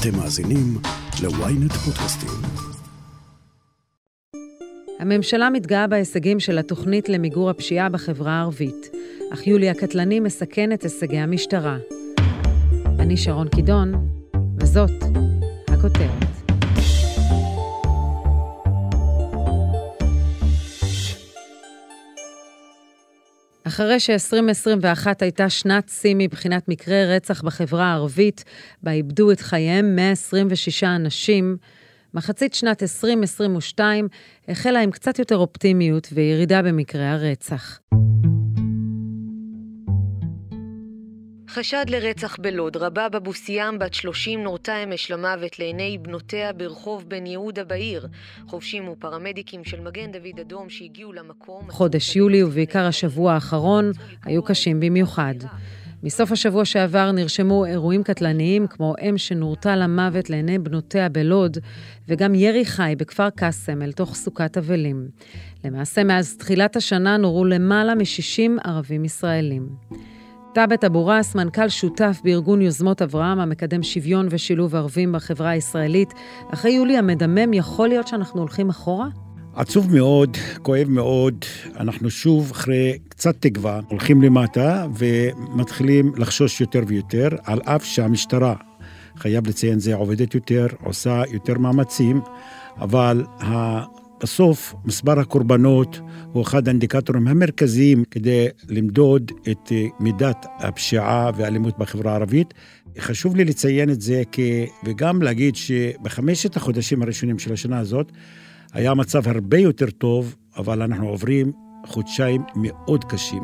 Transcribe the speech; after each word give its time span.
אתם 0.00 0.16
מאזינים 0.16 0.78
ל-ynet 1.22 1.72
פודקאסטים. 1.72 2.30
הממשלה 5.00 5.50
מתגאה 5.50 5.86
בהישגים 5.86 6.40
של 6.40 6.58
התוכנית 6.58 7.08
למיגור 7.08 7.50
הפשיעה 7.50 7.88
בחברה 7.88 8.32
הערבית, 8.32 8.90
אך 9.32 9.46
יולי 9.46 9.70
הקטלני 9.70 10.20
מסכן 10.20 10.72
את 10.72 10.82
הישגי 10.82 11.18
המשטרה. 11.18 11.76
אני 12.98 13.16
שרון 13.16 13.48
קידון, 13.48 14.08
וזאת 14.60 14.90
הכותרת. 15.68 16.29
אחרי 23.70 24.00
ש-2021 24.00 25.06
הייתה 25.20 25.50
שנת 25.50 25.88
שיא 25.88 26.14
מבחינת 26.18 26.68
מקרי 26.68 27.16
רצח 27.16 27.42
בחברה 27.42 27.84
הערבית, 27.84 28.44
בה 28.82 28.92
איבדו 28.92 29.32
את 29.32 29.40
חייהם 29.40 29.96
126 29.96 30.84
אנשים, 30.84 31.56
מחצית 32.14 32.54
שנת 32.54 32.82
2022 32.82 34.08
החלה 34.48 34.80
עם 34.80 34.90
קצת 34.90 35.18
יותר 35.18 35.36
אופטימיות 35.36 36.08
וירידה 36.12 36.62
במקרי 36.62 37.06
הרצח. 37.06 37.80
חשד 41.52 41.84
לרצח 41.88 42.36
בלוד, 42.40 42.76
רבב 42.76 43.16
אבו 43.16 43.34
סיאם, 43.34 43.78
בת 43.78 43.94
30, 43.94 44.42
נורתה 44.42 44.82
אמש 44.84 45.10
למוות 45.10 45.58
לעיני 45.58 45.98
בנותיה 45.98 46.52
ברחוב 46.52 47.04
בן 47.08 47.26
יהודה 47.26 47.64
בעיר. 47.64 48.06
חובשים 48.46 48.88
ופרמדיקים 48.88 49.64
של 49.64 49.80
מגן 49.80 50.12
דוד 50.12 50.40
אדום 50.40 50.68
שהגיעו 50.68 51.12
למקום... 51.12 51.70
חודש 51.70 52.16
יולי 52.16 52.42
ובעיקר 52.42 52.86
השבוע 52.86 53.32
האחרון 53.32 53.90
היו 54.24 54.42
קשים 54.42 54.80
במיוחד. 54.80 55.34
מסוף 56.02 56.32
השבוע 56.32 56.64
שעבר 56.64 57.12
נרשמו 57.12 57.66
אירועים 57.66 58.02
קטלניים 58.02 58.66
כמו 58.66 58.94
אם 59.08 59.18
שנורתה 59.18 59.76
למוות 59.76 60.30
לעיני 60.30 60.58
בנותיה 60.58 61.08
בלוד, 61.08 61.58
וגם 62.08 62.34
ירי 62.34 62.64
חי 62.64 62.94
בכפר 62.98 63.30
קאסם 63.30 63.82
אל 63.82 63.92
תוך 63.92 64.14
סוכת 64.14 64.58
אבלים. 64.58 65.08
למעשה, 65.64 66.04
מאז 66.04 66.36
תחילת 66.36 66.76
השנה 66.76 67.16
נורו 67.16 67.44
למעלה 67.44 67.94
מ-60 67.94 68.68
ערבים 68.68 69.04
ישראלים. 69.04 69.68
תאבת 70.54 70.84
אבו 70.84 71.06
ראס, 71.06 71.34
מנכ"ל 71.34 71.68
שותף 71.68 72.20
בארגון 72.24 72.62
יוזמות 72.62 73.02
אברהם, 73.02 73.38
המקדם 73.38 73.82
שוויון 73.82 74.26
ושילוב 74.30 74.74
ערבים 74.74 75.12
בחברה 75.12 75.50
הישראלית. 75.50 76.14
אחרי 76.54 76.70
יולי 76.70 76.96
המדמם, 76.96 77.52
יכול 77.52 77.88
להיות 77.88 78.08
שאנחנו 78.08 78.40
הולכים 78.40 78.70
אחורה? 78.70 79.08
עצוב 79.54 79.94
מאוד, 79.94 80.36
כואב 80.62 80.88
מאוד. 80.88 81.44
אנחנו 81.76 82.10
שוב, 82.10 82.50
אחרי 82.50 82.98
קצת 83.08 83.36
תקווה, 83.40 83.80
הולכים 83.88 84.22
למטה 84.22 84.86
ומתחילים 84.94 86.12
לחשוש 86.16 86.60
יותר 86.60 86.82
ויותר, 86.86 87.28
על 87.44 87.60
אף 87.64 87.84
שהמשטרה, 87.84 88.54
חייב 89.16 89.48
לציין 89.48 89.78
זה, 89.78 89.94
עובדת 89.94 90.34
יותר, 90.34 90.66
עושה 90.84 91.22
יותר 91.32 91.58
מאמצים, 91.58 92.20
אבל 92.76 93.24
בסוף 94.22 94.74
מספר 94.84 95.20
הקורבנות 95.20 96.00
הוא 96.32 96.42
אחד 96.42 96.68
האינדיקטורים 96.68 97.28
המרכזיים 97.28 98.04
כדי 98.10 98.46
למדוד 98.68 99.32
את 99.50 99.72
מידת 100.00 100.46
הפשיעה 100.58 101.30
והאלימות 101.36 101.78
בחברה 101.78 102.12
הערבית. 102.12 102.54
חשוב 102.98 103.36
לי 103.36 103.44
לציין 103.44 103.90
את 103.90 104.00
זה 104.00 104.22
כי, 104.32 104.66
וגם 104.84 105.22
להגיד 105.22 105.56
שבחמשת 105.56 106.56
החודשים 106.56 107.02
הראשונים 107.02 107.38
של 107.38 107.52
השנה 107.52 107.78
הזאת 107.78 108.12
היה 108.72 108.94
מצב 108.94 109.28
הרבה 109.28 109.58
יותר 109.58 109.90
טוב, 109.90 110.36
אבל 110.56 110.82
אנחנו 110.82 111.08
עוברים 111.08 111.52
חודשיים 111.86 112.42
מאוד 112.56 113.04
קשים. 113.04 113.42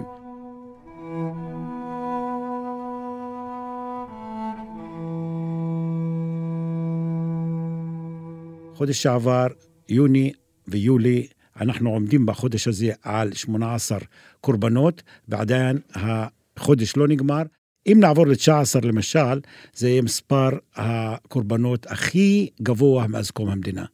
חודש 8.75 9.03
שעבר, 9.03 9.47
יוני, 9.89 10.33
ויולי, 10.69 11.27
אנחנו 11.61 11.91
עומדים 11.91 12.27
בחודש 12.27 12.69
הזה 12.69 12.93
על 13.03 13.33
18 13.33 13.99
קורבנות, 14.41 15.03
ועדיין 15.29 15.79
החודש 15.95 16.97
לא 16.97 17.09
נגמר. 17.09 17.43
אם 17.87 17.97
נעבור 18.01 18.27
ל-19 18.27 18.87
למשל, 18.87 19.41
זה 19.75 19.89
יהיה 19.89 20.03
מספר 20.03 20.49
הקורבנות 20.77 21.87
הכי 21.91 22.49
גבוה 22.63 23.07
מאז 23.07 23.31
קום 23.31 23.49
המדינה. 23.49 23.85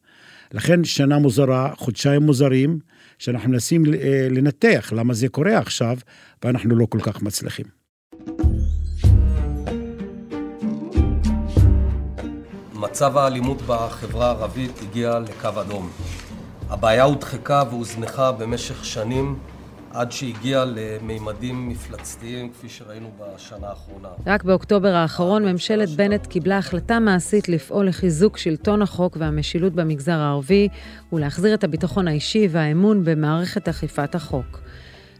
לכן 0.51 0.83
שנה 0.83 1.19
מוזרה, 1.19 1.73
חודשיים 1.75 2.21
מוזרים, 2.21 2.79
שאנחנו 3.19 3.49
מנסים 3.49 3.83
אה, 3.85 4.27
לנתח 4.31 4.93
למה 4.95 5.13
זה 5.13 5.29
קורה 5.29 5.57
עכשיו, 5.57 5.97
ואנחנו 6.43 6.75
לא 6.75 6.85
כל 6.85 6.99
כך 7.01 7.21
מצליחים. 7.21 7.65
מצב 12.73 13.17
האלימות 13.17 13.61
בחברה 13.67 14.27
הערבית 14.27 14.71
הגיע 14.81 15.19
לקו 15.19 15.61
אדום. 15.61 15.89
הבעיה 16.69 17.03
הודחקה 17.03 17.63
והוזנחה 17.69 18.31
במשך 18.31 18.85
שנים 18.85 19.35
עד 19.93 20.11
שהגיעה 20.11 20.65
למימדים 20.65 21.69
מפלצתיים, 21.69 22.49
כפי 22.49 22.69
שראינו 22.69 23.11
בשנה 23.19 23.67
האחרונה. 23.67 24.07
רק 24.25 24.43
באוקטובר 24.43 24.95
האחרון 24.95 25.45
ממשלת 25.45 25.89
בנט 25.89 26.27
קיבלה 26.27 26.57
החלטה 26.57 26.99
מעשית 26.99 27.49
לפעול 27.49 27.87
לחיזוק 27.87 28.37
שלטון 28.37 28.81
החוק 28.81 29.17
והמשילות 29.19 29.73
במגזר 29.73 30.19
הערבי 30.19 30.67
ולהחזיר 31.13 31.53
את 31.53 31.63
הביטחון 31.63 32.07
האישי 32.07 32.47
והאמון 32.51 33.03
במערכת 33.03 33.69
אכיפת 33.69 34.15
החוק. 34.15 34.59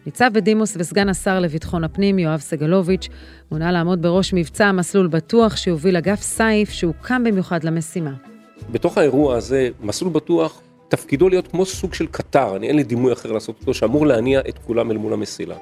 ניצב 0.05 0.29
בדימוס 0.33 0.75
וסגן 0.79 1.09
השר 1.09 1.39
לביטחון 1.39 1.83
הפנים, 1.83 2.19
יואב 2.19 2.39
סגלוביץ', 2.39 3.09
מונה 3.51 3.71
לעמוד 3.71 4.01
בראש 4.01 4.33
מבצע 4.33 4.71
מסלול 4.71 5.07
בטוח 5.07 5.55
שהוביל 5.55 5.97
אגף 5.97 6.21
סייף 6.21 6.69
שהוקם 6.69 7.23
במיוחד 7.23 7.63
למשימה. 7.63 8.13
בתוך 8.71 8.97
האירוע 8.97 9.35
הזה, 9.35 9.69
מסלול 9.81 10.11
בטוח 10.11 10.61
תפקידו 10.87 11.29
להיות 11.29 11.47
כמו 11.47 11.65
סוג 11.65 11.93
של 11.93 12.07
קטר, 12.07 12.55
אני 12.55 12.67
אין 12.67 12.75
לי 12.75 12.83
דימוי 12.83 13.13
אחר 13.13 13.31
לעשות 13.31 13.55
אותו, 13.61 13.73
שאמור 13.73 14.07
להניע 14.07 14.39
את 14.49 14.57
כולם 14.57 14.91
אל 14.91 14.97
מול 14.97 15.13
המסילה. 15.13 15.55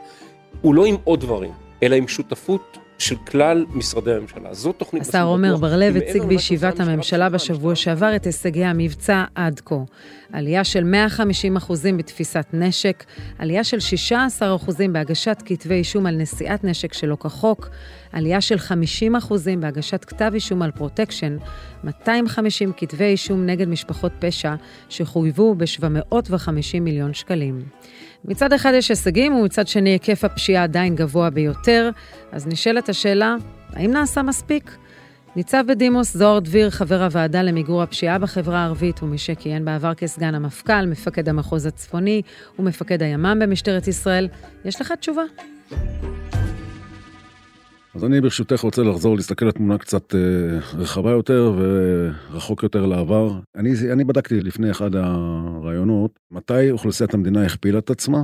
הוא 0.62 0.76
לא 0.76 0.86
עם 0.86 0.96
עוד 1.04 1.20
דברים, 1.20 1.52
אלא 1.84 1.96
עם 1.96 2.08
שותפות 2.08 2.78
של 3.02 3.16
כלל 3.16 3.66
משרדי 3.74 4.14
הממשלה. 4.14 4.54
זאת 4.54 4.76
תוכנית... 4.78 5.02
השר 5.02 5.24
עומר 5.24 5.58
בר-לב 5.58 5.96
הציג 5.96 6.24
בישיבת 6.24 6.80
הממשלה 6.80 7.30
בשבוע 7.30 7.76
שעבר 7.76 8.16
את 8.16 8.26
הישגי 8.26 8.66
המבצע 8.66 9.24
עד 9.36 9.62
כה. 9.66 9.76
עלייה 10.34 10.64
של 10.64 10.84
150 10.84 11.58
אחוזים 11.58 11.98
בתפיסת 11.98 12.46
נשק, 12.54 13.04
עלייה 13.40 13.64
של 13.64 13.80
16 13.80 14.56
אחוזים 14.56 14.94
בהגשת 14.94 15.44
כתבי 15.46 15.76
אישום 15.76 16.06
על 16.06 16.16
נשיאת 16.16 16.64
נשק 16.64 16.94
שלא 16.94 17.16
כחוק, 17.16 17.70
עלייה 18.12 18.42
של 18.42 18.58
50 18.60 19.16
אחוזים 19.16 19.62
בהגשת 19.62 20.06
כתב 20.06 20.32
אישום 20.34 20.62
על 20.62 20.72
פרוטקשן, 20.72 21.38
250 21.84 22.72
כתבי 22.78 23.06
אישום 23.06 23.46
נגד 23.46 23.68
משפחות 23.68 24.12
פשע 24.20 24.56
שחויבו 24.90 25.56
ב-750 25.56 26.80
מיליון 26.82 27.14
שקלים. 27.14 27.62
מצד 28.26 28.54
אחד 28.54 28.72
יש 28.76 28.90
הישגים, 28.90 29.36
ומצד 29.36 29.68
שני 29.68 29.90
היקף 29.90 30.24
הפשיעה 30.24 30.64
עדיין 30.64 30.96
גבוה 30.96 31.30
ביותר, 31.30 31.90
אז 32.32 32.48
נשאלת 32.48 32.90
השאלה, 32.90 33.36
האם 33.74 33.92
נעשה 33.92 34.22
מספיק? 34.22 34.78
ניצב 35.36 35.64
בדימוס 35.68 36.18
זוהר 36.18 36.40
דביר, 36.40 36.70
חבר 36.70 37.04
הוועדה 37.04 37.42
למיגור 37.42 37.82
הפשיעה 37.82 38.20
בחברה 38.20 38.60
הערבית, 38.60 39.04
ומי 39.04 39.18
שכיהן 39.18 39.66
בעבר 39.66 39.94
כסגן 39.94 40.36
המפכ"ל, 40.36 40.86
מפקד 40.86 41.30
המחוז 41.30 41.66
הצפוני 41.66 42.22
ומפקד 42.60 43.04
הימ"מ 43.04 43.40
במשטרת 43.40 43.88
ישראל, 43.88 44.28
יש 44.66 44.82
לך 44.82 44.92
תשובה? 44.92 45.24
אז 47.96 48.04
אני 48.04 48.22
ברשותך 48.22 48.60
רוצה 48.60 48.84
לחזור 48.84 49.16
להסתכל 49.16 49.46
על 49.46 49.52
תמונה 49.52 49.78
קצת 49.78 50.16
אה, 50.16 50.20
רחבה 50.74 51.12
יותר 51.12 51.54
ורחוק 51.58 52.64
יותר 52.64 52.86
לעבר. 52.86 53.40
אני, 53.56 53.72
אני 53.94 54.04
בדקתי 54.04 54.42
לפני 54.42 54.72
אחד 54.72 54.96
הרעיונות 54.96 56.20
מתי 56.32 56.72
אוכלוסיית 56.72 57.14
המדינה 57.14 57.46
הכפילה 57.46 57.80
את 57.80 57.90
עצמה, 57.90 58.24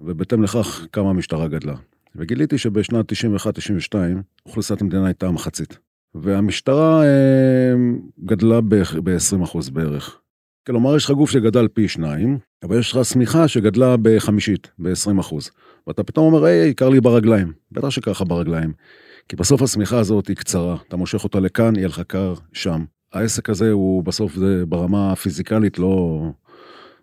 ובהתאם 0.00 0.42
לכך 0.42 0.86
כמה 0.92 1.10
המשטרה 1.10 1.48
גדלה. 1.48 1.74
וגיליתי 2.16 2.58
שבשנת 2.58 3.12
91-92 3.12 3.94
אוכלוסיית 4.46 4.80
המדינה 4.80 5.06
הייתה 5.06 5.30
מחצית. 5.30 5.78
והמשטרה 6.14 7.04
אה, 7.04 7.74
גדלה 8.24 8.60
ב-20% 8.60 9.70
בערך. 9.72 10.18
כלומר, 10.66 10.96
יש 10.96 11.04
לך 11.04 11.10
גוף 11.10 11.30
שגדל 11.30 11.68
פי 11.68 11.88
שניים, 11.88 12.38
אבל 12.62 12.78
יש 12.78 12.92
לך 12.92 13.04
שמיכה 13.04 13.48
שגדלה 13.48 13.96
בחמישית, 14.02 14.70
ב-20%. 14.78 15.34
ואתה 15.86 16.02
פתאום 16.02 16.34
אומר, 16.34 16.44
היי, 16.44 16.74
קר 16.74 16.88
לי 16.88 17.00
ברגליים. 17.00 17.52
בטח 17.72 17.90
שקר 17.90 18.10
לך 18.10 18.22
ברגליים. 18.26 18.72
כי 19.28 19.36
בסוף 19.36 19.62
השמיכה 19.62 19.98
הזאת 19.98 20.28
היא 20.28 20.36
קצרה, 20.36 20.76
אתה 20.88 20.96
מושך 20.96 21.24
אותה 21.24 21.40
לכאן, 21.40 21.76
יהיה 21.76 21.88
לך 21.88 22.00
קר 22.00 22.34
שם. 22.52 22.84
העסק 23.12 23.50
הזה 23.50 23.70
הוא 23.70 24.04
בסוף 24.04 24.34
זה 24.34 24.66
ברמה 24.66 25.12
הפיזיקלית 25.12 25.78
לא... 25.78 26.22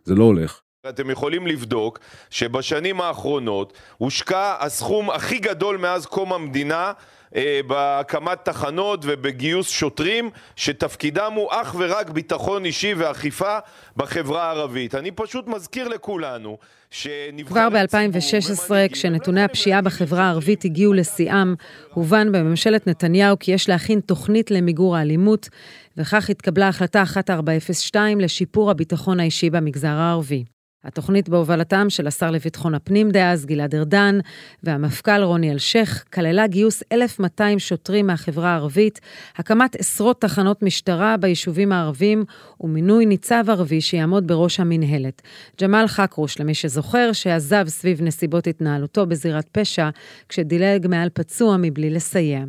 זה 0.03 0.15
לא 0.15 0.23
הולך. 0.23 0.61
אתם 0.89 1.09
יכולים 1.09 1.47
לבדוק 1.47 1.99
שבשנים 2.29 3.01
האחרונות 3.01 3.73
הושקע 3.97 4.55
הסכום 4.59 5.09
הכי 5.09 5.39
גדול 5.39 5.77
מאז 5.77 6.05
קום 6.05 6.33
המדינה 6.33 6.91
אה, 7.35 7.59
בהקמת 7.67 8.37
תחנות 8.43 8.99
ובגיוס 9.03 9.69
שוטרים 9.69 10.29
שתפקידם 10.55 11.31
הוא 11.35 11.49
אך 11.51 11.75
ורק 11.79 12.09
ביטחון 12.09 12.65
אישי 12.65 12.93
ואכיפה 12.93 13.57
בחברה 13.97 14.43
הערבית. 14.43 14.95
אני 14.95 15.11
פשוט 15.11 15.47
מזכיר 15.47 15.87
לכולנו 15.87 16.57
כבר 17.45 17.69
ב-2016, 17.69 18.71
כשנתוני 18.91 19.43
הפשיעה 19.43 19.81
בחברה 19.81 20.23
הערבית 20.23 20.65
הגיעו 20.65 20.93
לשיאם, 20.93 21.55
הובן 21.93 22.31
בממשלת 22.31 22.87
נתניהו 22.87 23.39
כי 23.39 23.51
יש 23.51 23.69
להכין 23.69 23.99
תוכנית 23.99 24.51
למיגור 24.51 24.97
האלימות, 24.97 25.49
וכך 25.97 26.29
התקבלה 26.29 26.67
החלטה 26.67 27.01
1402 27.01 28.19
לשיפור 28.19 28.71
הביטחון 28.71 29.19
האישי 29.19 29.49
במגזר 29.49 29.87
הערבי. 29.87 30.43
התוכנית 30.85 31.29
בהובלתם 31.29 31.89
של 31.89 32.07
השר 32.07 32.31
לביטחון 32.31 32.75
הפנים 32.75 33.11
דאז, 33.11 33.45
גלעד 33.45 33.75
ארדן, 33.75 34.19
והמפכ"ל 34.63 35.23
רוני 35.23 35.51
אלשיך, 35.51 36.05
כללה 36.13 36.47
גיוס 36.47 36.83
1,200 36.91 37.59
שוטרים 37.59 38.07
מהחברה 38.07 38.49
הערבית, 38.49 38.99
הקמת 39.35 39.75
עשרות 39.75 40.21
תחנות 40.21 40.63
משטרה 40.63 41.17
ביישובים 41.17 41.71
הערבים, 41.71 42.23
ומינוי 42.61 43.05
ניצב 43.05 43.43
ערבי 43.47 43.81
שיעמוד 43.81 44.27
בראש 44.27 44.59
המינהלת. 44.59 45.21
ג'מאל 45.61 45.87
חכרוש, 45.87 46.39
למי 46.39 46.53
שזוכר, 46.53 47.11
שעזב 47.13 47.67
סביב 47.67 48.01
נסיבות 48.01 48.47
התנהלותו 48.47 49.05
בזירת 49.05 49.49
פשע, 49.51 49.89
כשדילג 50.29 50.87
מעל 50.87 51.09
פצוע 51.13 51.57
מבלי 51.57 51.89
לסייע. 51.89 52.43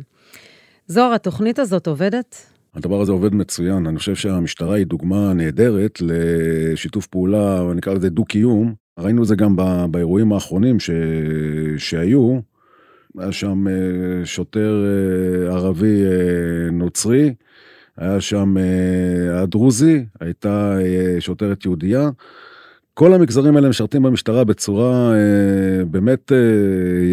זוהר, 0.87 1.13
התוכנית 1.13 1.59
הזאת 1.59 1.87
עובדת? 1.87 2.56
הדבר 2.77 3.01
הזה 3.01 3.11
עובד 3.11 3.35
מצוין, 3.35 3.87
אני 3.87 3.99
חושב 3.99 4.15
שהמשטרה 4.15 4.75
היא 4.75 4.85
דוגמה 4.85 5.33
נהדרת 5.33 6.01
לשיתוף 6.01 7.07
פעולה, 7.07 7.63
נקרא 7.75 7.93
לזה 7.93 8.09
דו-קיום. 8.09 8.73
ראינו 8.99 9.21
את 9.21 9.27
זה 9.27 9.35
גם 9.35 9.55
באירועים 9.91 10.33
האחרונים 10.33 10.79
ש... 10.79 10.89
שהיו, 11.77 12.39
היה 13.17 13.31
שם 13.31 13.67
אה, 13.67 14.25
שוטר 14.25 14.83
אה, 14.85 15.53
ערבי 15.55 16.03
אה, 16.05 16.71
נוצרי, 16.71 17.33
היה 17.97 18.21
שם 18.21 18.55
הדרוזי, 19.31 20.05
הייתה 20.19 20.77
שוטרת 21.19 21.65
יהודייה. 21.65 22.09
כל 22.93 23.13
המגזרים 23.13 23.55
האלה 23.55 23.69
משרתים 23.69 24.03
במשטרה 24.03 24.43
בצורה 24.43 25.13
באמת 25.91 26.31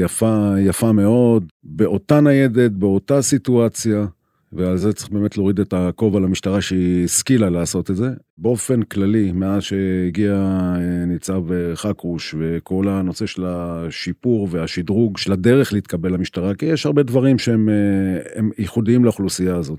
יפה, 0.01 0.55
יפה 0.59 0.93
מאוד, 0.93 1.45
באותה 1.65 2.21
ניידת, 2.21 2.71
באותה 2.71 3.23
סיטואציה. 3.23 4.07
ועל 4.55 4.77
זה 4.77 4.93
צריך 4.93 5.11
באמת 5.11 5.37
להוריד 5.37 5.61
את 5.61 5.73
הכובע 5.73 6.21
למשטרה 6.21 6.61
שהיא 6.61 7.05
השכילה 7.05 7.51
לעשות 7.51 7.91
את 7.91 7.97
זה. 7.97 8.09
באופן 8.39 8.83
כללי, 8.83 9.33
מאז 9.33 9.63
שהגיע 9.63 10.33
אה, 10.33 11.05
ניצב 11.07 11.53
אה, 11.53 11.77
חכרוש 11.77 12.35
וכל 12.39 12.89
הנושא 12.89 13.27
של 13.27 13.45
השיפור 13.47 14.49
והשדרוג 14.51 15.19
של 15.19 15.33
הדרך 15.33 15.73
להתקבל 15.73 16.13
למשטרה, 16.13 16.55
כי 16.55 16.67
יש 16.67 16.87
הרבה 16.87 17.03
דברים 17.03 17.39
שהם 17.39 17.69
אה, 17.69 18.43
ייחודיים 18.59 19.05
לאוכלוסייה 19.05 19.57
הזאת. 19.57 19.79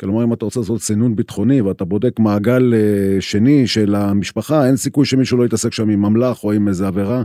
כלומר, 0.00 0.24
אם 0.24 0.32
אתה 0.32 0.44
רוצה 0.44 0.60
לעשות 0.60 0.80
סינון 0.80 1.16
ביטחוני 1.16 1.60
ואתה 1.60 1.84
בודק 1.84 2.18
מעגל 2.18 2.74
שני 3.20 3.66
של 3.66 3.94
המשפחה, 3.94 4.66
אין 4.66 4.76
סיכוי 4.76 5.06
שמישהו 5.06 5.38
לא 5.38 5.44
יתעסק 5.44 5.72
שם 5.72 5.88
עם 5.88 6.02
ממלח 6.02 6.44
או 6.44 6.52
עם 6.52 6.68
איזה 6.68 6.86
עבירה. 6.86 7.22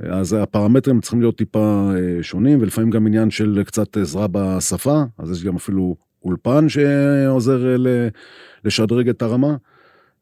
אז 0.00 0.32
הפרמטרים 0.32 1.00
צריכים 1.00 1.20
להיות 1.20 1.36
טיפה 1.36 1.90
שונים, 2.22 2.58
ולפעמים 2.60 2.90
גם 2.90 3.06
עניין 3.06 3.30
של 3.30 3.62
קצת 3.66 3.96
עזרה 3.96 4.26
בשפה, 4.32 5.02
אז 5.18 5.30
יש 5.30 5.44
גם 5.44 5.56
אפילו 5.56 5.96
אולפן 6.24 6.68
שעוזר 6.68 7.86
אה, 7.86 8.08
לשדרג 8.64 9.08
את 9.08 9.22
הרמה. 9.22 9.56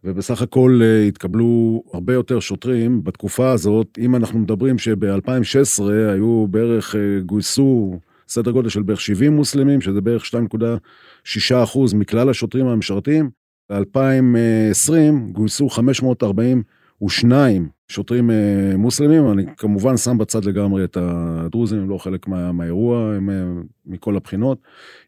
ובסך 0.05 0.43
הכל 0.43 0.81
אה, 0.83 1.03
התקבלו 1.03 1.83
הרבה 1.93 2.13
יותר 2.13 2.41
שוטרים 2.41 3.05
בתקופה 3.05 3.51
הזאת. 3.51 3.99
אם 3.99 4.17
אנחנו 4.17 4.39
מדברים 4.39 4.79
שב-2016 4.79 5.83
היו 6.13 6.47
בערך, 6.51 6.97
אה, 6.97 7.21
גויסו 7.27 7.99
סדר 8.29 8.51
גודל 8.51 8.69
של 8.69 8.83
בערך 8.83 9.01
70 9.01 9.37
מוסלמים, 9.37 9.81
שזה 9.81 10.01
בערך 10.01 10.25
2.6 10.25 11.63
אחוז 11.63 11.95
מכלל 11.95 12.31
השוטרים 12.31 12.67
המשרתים, 12.67 13.31
ב-2020 13.73 14.93
גויסו 15.33 15.69
542 15.69 17.69
שוטרים 17.91 18.31
אה, 18.31 18.77
מוסלמים, 18.77 19.33
אני 19.33 19.45
כמובן 19.57 19.97
שם 19.97 20.19
בצד 20.19 20.45
לגמרי 20.45 20.85
את 20.85 20.97
הדרוזים, 21.01 21.79
הם 21.79 21.91
לא 21.91 21.99
חלק 21.99 22.29
מה, 22.29 22.53
מהאירוע, 22.53 23.15
הם 23.17 23.31
אה, 23.31 23.35
מכל 23.87 24.17
הבחינות. 24.17 24.59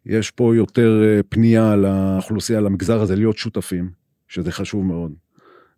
יש 0.06 0.30
פה 0.30 0.56
יותר 0.56 1.02
אה, 1.04 1.20
פנייה 1.28 1.76
לאוכלוסייה, 1.76 2.60
למגזר 2.60 3.00
הזה, 3.00 3.16
להיות 3.16 3.36
שותפים, 3.36 3.90
שזה 4.28 4.52
חשוב 4.52 4.84
מאוד. 4.84 5.12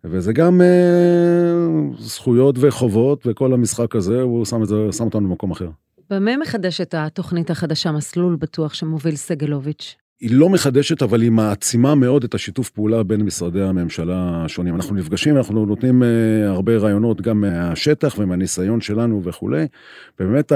וזה 0.04 0.32
גם 0.32 0.60
אה, 0.60 1.96
זכויות 1.98 2.56
וחובות, 2.58 3.26
וכל 3.26 3.52
המשחק 3.52 3.96
הזה, 3.96 4.22
הוא 4.22 4.44
שם, 4.44 4.62
את 4.62 4.68
זה, 4.68 4.76
שם 4.92 5.04
אותנו 5.04 5.28
במקום 5.28 5.50
אחר. 5.50 5.68
במה 6.10 6.36
מחדשת 6.36 6.94
התוכנית 6.94 7.50
החדשה, 7.50 7.92
מסלול 7.92 8.36
בטוח, 8.36 8.74
שמוביל 8.74 9.16
סגלוביץ'? 9.16 9.96
היא 10.20 10.30
לא 10.32 10.48
מחדשת, 10.48 11.02
אבל 11.02 11.22
היא 11.22 11.30
מעצימה 11.30 11.94
מאוד 11.94 12.24
את 12.24 12.34
השיתוף 12.34 12.70
פעולה 12.70 13.02
בין 13.02 13.22
משרדי 13.22 13.62
הממשלה 13.62 14.44
השונים. 14.44 14.74
אנחנו 14.74 14.94
נפגשים, 14.94 15.36
אנחנו 15.36 15.66
נותנים 15.66 16.02
uh, 16.02 16.06
הרבה 16.48 16.76
רעיונות 16.76 17.20
גם 17.20 17.40
מהשטח 17.40 18.14
ומהניסיון 18.18 18.80
שלנו 18.80 19.22
וכולי. 19.24 19.66
ובאמת 20.20 20.52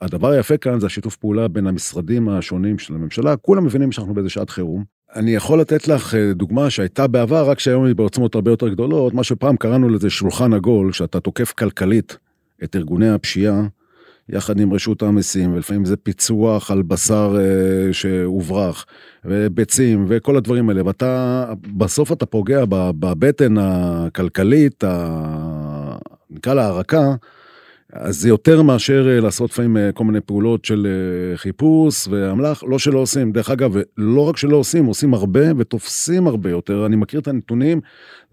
הדבר 0.00 0.28
היפה 0.28 0.56
כאן 0.56 0.80
זה 0.80 0.86
השיתוף 0.86 1.16
פעולה 1.16 1.48
בין 1.48 1.66
המשרדים 1.66 2.28
השונים 2.28 2.78
של 2.78 2.94
הממשלה. 2.94 3.36
כולם 3.36 3.64
מבינים 3.64 3.92
שאנחנו 3.92 4.14
באיזה 4.14 4.30
שעת 4.30 4.50
חירום. 4.50 4.84
אני 5.16 5.34
יכול 5.34 5.60
לתת 5.60 5.88
לך 5.88 6.14
אה, 6.14 6.32
דוגמה 6.32 6.70
שהייתה 6.70 7.06
בעבר, 7.06 7.50
רק 7.50 7.60
שהיום 7.60 7.84
היא 7.84 7.94
בעוצמות 7.94 8.34
הרבה 8.34 8.50
יותר 8.50 8.68
גדולות, 8.68 9.14
מה 9.14 9.24
שפעם 9.24 9.56
קראנו 9.56 9.88
לזה 9.88 10.10
שולחן 10.10 10.52
עגול, 10.52 10.92
שאתה 10.92 11.20
תוקף 11.20 11.52
כלכלית 11.52 12.16
את 12.64 12.76
ארגוני 12.76 13.08
הפשיעה. 13.08 13.62
יחד 14.28 14.60
עם 14.60 14.72
רשות 14.72 15.02
המסים, 15.02 15.52
ולפעמים 15.54 15.84
זה 15.84 15.96
פיצוח 15.96 16.70
על 16.70 16.82
בשר 16.82 17.36
אה, 17.38 17.92
שהוברח, 17.92 18.86
וביצים, 19.24 20.04
וכל 20.08 20.36
הדברים 20.36 20.68
האלה, 20.68 20.86
ואתה, 20.86 21.44
בסוף 21.76 22.12
אתה 22.12 22.26
פוגע 22.26 22.64
בבטן 22.68 23.54
הכלכלית. 23.58 24.84
נקרא 26.30 26.54
לה 26.54 26.66
הרכה, 26.66 27.14
אז 27.92 28.20
זה 28.20 28.28
יותר 28.28 28.62
מאשר 28.62 29.08
אה, 29.08 29.20
לעשות 29.20 29.50
לפעמים 29.50 29.76
אה, 29.76 29.92
כל 29.92 30.04
מיני 30.04 30.20
פעולות 30.20 30.64
של 30.64 30.86
אה, 30.86 31.36
חיפוש 31.36 32.08
ואמל"ח, 32.08 32.62
לא 32.66 32.78
שלא 32.78 32.98
עושים. 32.98 33.32
דרך 33.32 33.50
אגב, 33.50 33.74
לא 33.96 34.28
רק 34.28 34.36
שלא 34.36 34.56
עושים, 34.56 34.84
עושים 34.84 35.14
הרבה 35.14 35.40
ותופסים 35.58 36.26
הרבה 36.26 36.50
יותר. 36.50 36.86
אני 36.86 36.96
מכיר 36.96 37.20
את 37.20 37.28
הנתונים, 37.28 37.80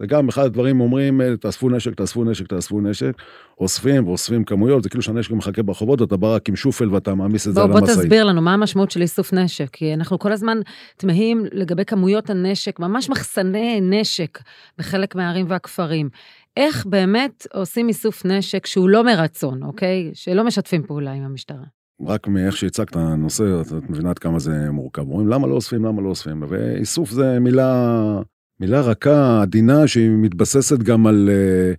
וגם 0.00 0.28
אחד 0.28 0.44
הדברים 0.44 0.80
אומרים, 0.80 1.20
תאספו 1.36 1.70
נשק, 1.70 1.94
תאספו 1.94 2.24
נשק, 2.24 2.46
תאספו 2.46 2.80
נשק, 2.80 3.12
אוספים 3.60 4.08
ואוספים 4.08 4.44
כמויות, 4.44 4.82
זה 4.82 4.88
כאילו 4.88 5.02
שהנשק 5.02 5.30
מחכה 5.30 5.62
ברחובות, 5.62 6.02
אתה 6.02 6.16
בא 6.16 6.34
רק 6.34 6.48
עם 6.48 6.56
שופל 6.56 6.94
ואתה 6.94 7.14
מעמיס 7.14 7.48
את 7.48 7.54
זה 7.54 7.60
על 7.60 7.70
המשאית. 7.70 7.96
בוא 7.96 8.02
תסביר 8.02 8.24
לנו 8.24 8.42
מה 8.42 8.54
המשמעות 8.54 8.90
של 8.90 9.02
איסוף 9.02 9.32
נשק, 9.32 9.68
כי 9.72 9.94
אנחנו 9.94 10.18
כל 10.18 10.32
הזמן 10.32 10.58
תמהים 10.96 11.44
לגבי 11.52 11.84
כמויות 11.84 12.30
הנשק, 12.30 12.78
ממש 12.78 13.10
מחסני 13.10 13.80
נשק 13.80 14.38
בחלק 14.78 15.14
מהערים 15.14 15.46
והכפרים. 15.48 16.08
איך 16.56 16.86
באמת 16.86 17.46
עושים 17.54 17.88
איסוף 17.88 18.26
נשק 18.26 18.66
שהוא 18.66 18.88
לא 18.88 19.04
מרצון, 19.04 19.62
אוקיי? 19.62 20.10
שלא 20.14 20.44
משתפים 20.44 20.82
פעולה 20.82 21.12
עם 21.12 21.22
המשטרה. 21.22 21.64
רק 22.06 22.28
מאיך 22.28 22.56
שהצגת 22.56 22.96
הנושא, 22.96 23.44
את 23.60 23.90
מבינה 23.90 24.10
עד 24.10 24.18
כמה 24.18 24.38
זה 24.38 24.70
מורכב. 24.70 25.02
אומרים, 25.02 25.28
למה 25.28 25.46
לא 25.46 25.54
אוספים, 25.54 25.84
למה 25.84 26.02
לא 26.02 26.08
אוספים? 26.08 26.42
ואיסוף 26.48 27.10
זה 27.10 27.38
מילה, 27.40 28.20
מילה 28.60 28.80
רכה, 28.80 29.42
עדינה, 29.42 29.86
שהיא 29.86 30.10
מתבססת 30.10 30.78
גם 30.78 31.06
על, 31.06 31.30
אה, 31.32 31.72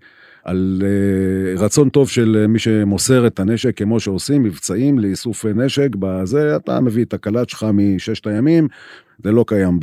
על 0.43 0.83
אה, 0.83 1.63
רצון 1.63 1.89
טוב 1.89 2.09
של 2.09 2.45
מי 2.49 2.59
שמוסר 2.59 3.27
את 3.27 3.39
הנשק, 3.39 3.77
כמו 3.77 3.99
שעושים 3.99 4.43
מבצעים 4.43 4.99
לאיסוף 4.99 5.45
נשק. 5.45 5.89
בזה 5.99 6.55
אתה 6.55 6.79
מביא 6.79 7.05
את 7.05 7.13
הקלט 7.13 7.49
שלך 7.49 7.65
מששת 7.73 8.27
הימים, 8.27 8.67
זה 9.23 9.31
לא 9.31 9.45
קיים 9.47 9.77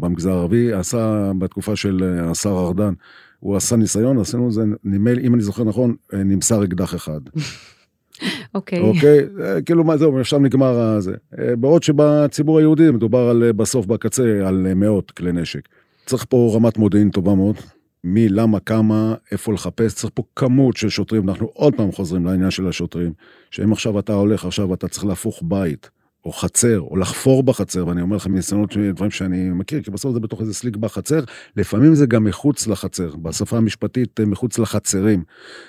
במגזר 0.00 0.32
הערבי. 0.32 0.72
עשה 0.72 1.32
בתקופה 1.38 1.76
של 1.76 2.20
השר 2.30 2.64
ארדן. 2.66 2.92
הוא 3.40 3.56
עשה 3.56 3.76
ניסיון, 3.76 4.18
עשינו 4.18 4.48
את 4.48 4.52
זה, 4.52 4.62
נמל, 4.84 5.18
אם 5.18 5.34
אני 5.34 5.42
זוכר 5.42 5.64
נכון, 5.64 5.94
אה, 6.14 6.22
נמסר 6.22 6.64
אקדח 6.64 6.94
אחד. 6.94 7.20
אוקיי. 8.54 8.80
אוקיי, 8.80 9.18
אה, 9.42 9.62
כאילו 9.62 9.84
מה 9.84 9.96
זהו, 9.96 10.20
עכשיו 10.20 10.38
נגמר 10.38 10.80
הזה. 10.80 11.14
אה, 11.38 11.56
בעוד 11.56 11.82
שבציבור 11.82 12.58
היהודי 12.58 12.90
מדובר 12.90 13.28
על 13.28 13.52
בסוף 13.52 13.86
בקצה 13.86 14.48
על 14.48 14.74
מאות 14.74 15.10
כלי 15.10 15.32
נשק. 15.32 15.68
צריך 16.06 16.26
פה 16.28 16.52
רמת 16.56 16.78
מודיעין 16.78 17.10
טובה 17.10 17.34
מאוד. 17.34 17.56
מי, 18.04 18.28
למה, 18.28 18.60
כמה, 18.60 19.14
איפה 19.32 19.52
לחפש, 19.52 19.94
צריך 19.94 20.12
פה 20.14 20.22
כמות 20.36 20.76
של 20.76 20.88
שוטרים, 20.88 21.28
אנחנו 21.28 21.50
עוד 21.52 21.74
פעם 21.74 21.92
חוזרים 21.92 22.26
לעניין 22.26 22.50
של 22.50 22.68
השוטרים, 22.68 23.12
שאם 23.50 23.72
עכשיו 23.72 23.98
אתה 23.98 24.12
הולך, 24.12 24.44
עכשיו 24.44 24.74
אתה 24.74 24.88
צריך 24.88 25.04
להפוך 25.04 25.42
בית, 25.44 25.90
או 26.24 26.32
חצר, 26.32 26.80
או 26.80 26.96
לחפור 26.96 27.42
בחצר, 27.42 27.86
ואני 27.86 28.02
אומר 28.02 28.16
לכם 28.16 28.32
מניסיונות, 28.32 28.76
דברים 28.94 29.10
שאני 29.10 29.50
מכיר, 29.50 29.82
כי 29.82 29.90
בסוף 29.90 30.12
זה 30.12 30.20
בתוך 30.20 30.40
איזה 30.40 30.54
סליק 30.54 30.76
בחצר, 30.76 31.20
לפעמים 31.56 31.94
זה 31.94 32.06
גם 32.06 32.24
מחוץ 32.24 32.66
לחצר, 32.66 33.16
בשפה 33.16 33.56
המשפטית 33.56 34.20
אה, 34.20 34.26
מחוץ 34.26 34.58
לחצרים, 34.58 35.24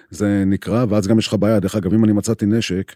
זה 0.09 0.43
נקרא, 0.45 0.85
ואז 0.89 1.07
גם 1.07 1.19
יש 1.19 1.27
לך 1.27 1.33
בעיה, 1.33 1.59
דרך 1.59 1.75
אגב, 1.75 1.93
אם 1.93 2.05
אני 2.05 2.13
מצאתי 2.13 2.45
נשק 2.45 2.95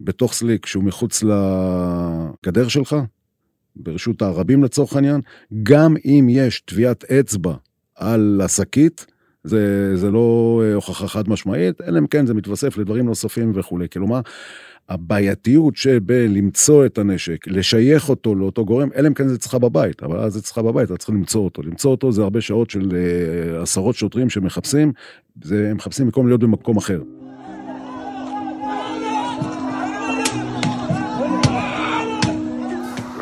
בתוך 0.00 0.32
סליק 0.32 0.66
שהוא 0.66 0.84
מחוץ 0.84 1.22
לגדר 1.22 2.68
שלך, 2.68 2.96
ברשות 3.76 4.22
הרבים 4.22 4.64
לצורך 4.64 4.96
העניין, 4.96 5.20
גם 5.62 5.94
אם 6.04 6.26
יש 6.30 6.60
טביעת 6.60 7.04
אצבע 7.04 7.54
על 7.94 8.40
השקית, 8.44 9.06
זה, 9.44 9.96
זה 9.96 10.10
לא 10.10 10.60
אה, 10.64 10.74
הוכחה 10.74 11.08
חד 11.08 11.28
משמעית, 11.28 11.80
אלא 11.80 11.98
אם 11.98 12.06
כן 12.06 12.26
זה 12.26 12.34
מתווסף 12.34 12.78
לדברים 12.78 13.06
נוספים 13.06 13.52
וכולי. 13.54 13.88
כלומר, 13.88 14.20
הבעייתיות 14.88 15.76
שבלמצוא 15.76 16.86
את 16.86 16.98
הנשק, 16.98 17.46
לשייך 17.46 18.08
אותו 18.08 18.34
לאותו 18.34 18.64
גורם, 18.64 18.88
אלא 18.96 19.08
אם 19.08 19.14
כן 19.14 19.28
זה 19.28 19.34
אצלך 19.34 19.54
בבית, 19.54 20.02
אבל 20.02 20.18
אז 20.18 20.32
זה 20.32 20.38
אצלך 20.38 20.58
בבית, 20.58 20.84
אתה 20.84 20.96
צריך 20.96 21.10
למצוא 21.10 21.44
אותו. 21.44 21.62
למצוא 21.62 21.90
אותו 21.90 22.12
זה 22.12 22.22
הרבה 22.22 22.40
שעות 22.40 22.70
של 22.70 22.90
uh, 22.90 23.62
עשרות 23.62 23.94
שוטרים 23.94 24.30
שמחפשים, 24.30 24.92
זה, 25.42 25.68
הם 25.70 25.76
מחפשים 25.76 26.06
במקום 26.06 26.26
להיות 26.26 26.40
במקום 26.40 26.76
אחר. 26.76 27.02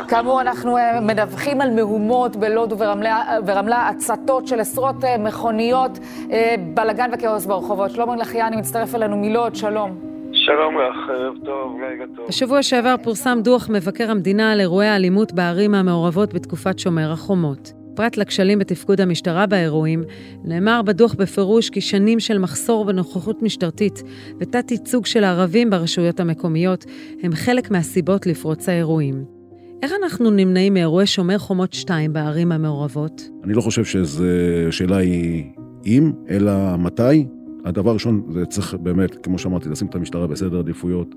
כאמור, 0.08 0.40
אנחנו 0.40 0.76
אה, 0.76 1.00
מדווחים 1.00 1.61
על 1.61 1.70
מהומות 1.70 2.37
בלוד 2.37 2.73
וברמלה, 2.73 3.88
הצתות 3.88 4.46
של 4.46 4.61
עשרות 4.61 5.04
אה, 5.04 5.18
מכוניות, 5.18 5.99
בלאגן 6.75 7.11
וכאוס 7.14 7.46
ברחובות. 7.46 7.90
שלמה 7.90 8.16
לחיאני 8.16 8.56
מצטרף 8.56 8.94
אלינו 8.94 9.16
מלוד, 9.16 9.56
שלום. 9.56 10.15
שלום 10.47 10.75
לך, 10.75 11.11
ערב 11.11 11.35
טוב, 11.45 11.76
רגע 11.93 12.05
טוב. 12.17 12.26
בשבוע 12.29 12.62
שעבר 12.62 12.95
פורסם 13.03 13.38
דוח 13.45 13.71
מבקר 13.71 14.11
המדינה 14.11 14.53
על 14.53 14.61
אירועי 14.61 14.88
האלימות 14.88 15.33
בערים 15.33 15.75
המעורבות 15.75 16.35
בתקופת 16.35 16.79
שומר 16.79 17.12
החומות. 17.12 17.73
פרט 17.95 18.17
לכשלים 18.17 18.59
בתפקוד 18.59 19.00
המשטרה 19.00 19.47
באירועים, 19.47 20.03
נאמר 20.45 20.83
בדוח 20.83 21.15
בפירוש 21.15 21.71
כי 21.71 21.81
שנים 21.81 22.21
של 22.21 22.38
מחסור 22.38 22.85
בנוכחות 22.85 23.43
משטרתית 23.43 24.03
ותת-ייצוג 24.41 25.07
של 25.07 25.25
הערבים 25.25 25.71
ברשויות 25.71 26.21
המקומיות 26.21 26.85
הם 27.23 27.33
חלק 27.33 27.71
מהסיבות 27.71 28.26
לפרוץ 28.26 28.69
האירועים. 28.69 29.25
איך 29.83 29.93
אנחנו 30.03 30.31
נמנעים 30.31 30.75
מאירועי 30.75 31.07
שומר 31.07 31.38
חומות 31.38 31.73
2 31.73 32.12
בערים 32.12 32.53
המעורבות? 32.53 33.23
אני 33.45 33.53
לא 33.53 33.61
חושב 33.61 33.85
שזו 33.85 34.25
שאלה 34.71 34.97
היא 34.97 35.45
אם, 35.87 36.12
אלא 36.31 36.53
מתי. 36.79 37.26
הדבר 37.66 37.90
הראשון, 37.90 38.23
זה 38.30 38.46
צריך 38.46 38.75
באמת, 38.75 39.25
כמו 39.25 39.38
שאמרתי, 39.38 39.68
לשים 39.68 39.88
את 39.88 39.94
המשטרה 39.94 40.26
בסדר 40.26 40.58
עדיפויות 40.58 41.14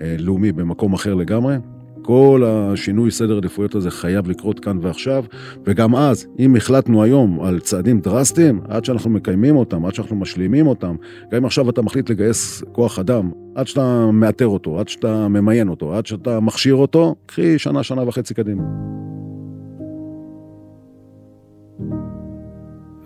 אה, 0.00 0.16
לאומי 0.18 0.52
במקום 0.52 0.92
אחר 0.92 1.14
לגמרי. 1.14 1.56
כל 2.02 2.42
השינוי 2.46 3.10
סדר 3.10 3.36
עדיפויות 3.36 3.74
הזה 3.74 3.90
חייב 3.90 4.28
לקרות 4.28 4.60
כאן 4.60 4.78
ועכשיו, 4.80 5.24
וגם 5.64 5.96
אז, 5.96 6.26
אם 6.38 6.56
החלטנו 6.56 7.02
היום 7.02 7.40
על 7.40 7.60
צעדים 7.60 8.00
דרסטיים, 8.00 8.60
עד 8.68 8.84
שאנחנו 8.84 9.10
מקיימים 9.10 9.56
אותם, 9.56 9.84
עד 9.84 9.94
שאנחנו 9.94 10.16
משלימים 10.16 10.66
אותם, 10.66 10.96
גם 11.30 11.36
אם 11.36 11.44
עכשיו 11.44 11.70
אתה 11.70 11.82
מחליט 11.82 12.10
לגייס 12.10 12.62
כוח 12.72 12.98
אדם, 12.98 13.30
עד 13.54 13.66
שאתה 13.66 14.10
מאתר 14.12 14.46
אותו, 14.46 14.80
עד 14.80 14.88
שאתה 14.88 15.28
ממיין 15.28 15.68
אותו, 15.68 15.96
עד 15.96 16.06
שאתה 16.06 16.40
מכשיר 16.40 16.74
אותו, 16.74 17.14
קחי 17.26 17.58
שנה, 17.58 17.82
שנה 17.82 18.08
וחצי 18.08 18.34
קדימה. 18.34 18.62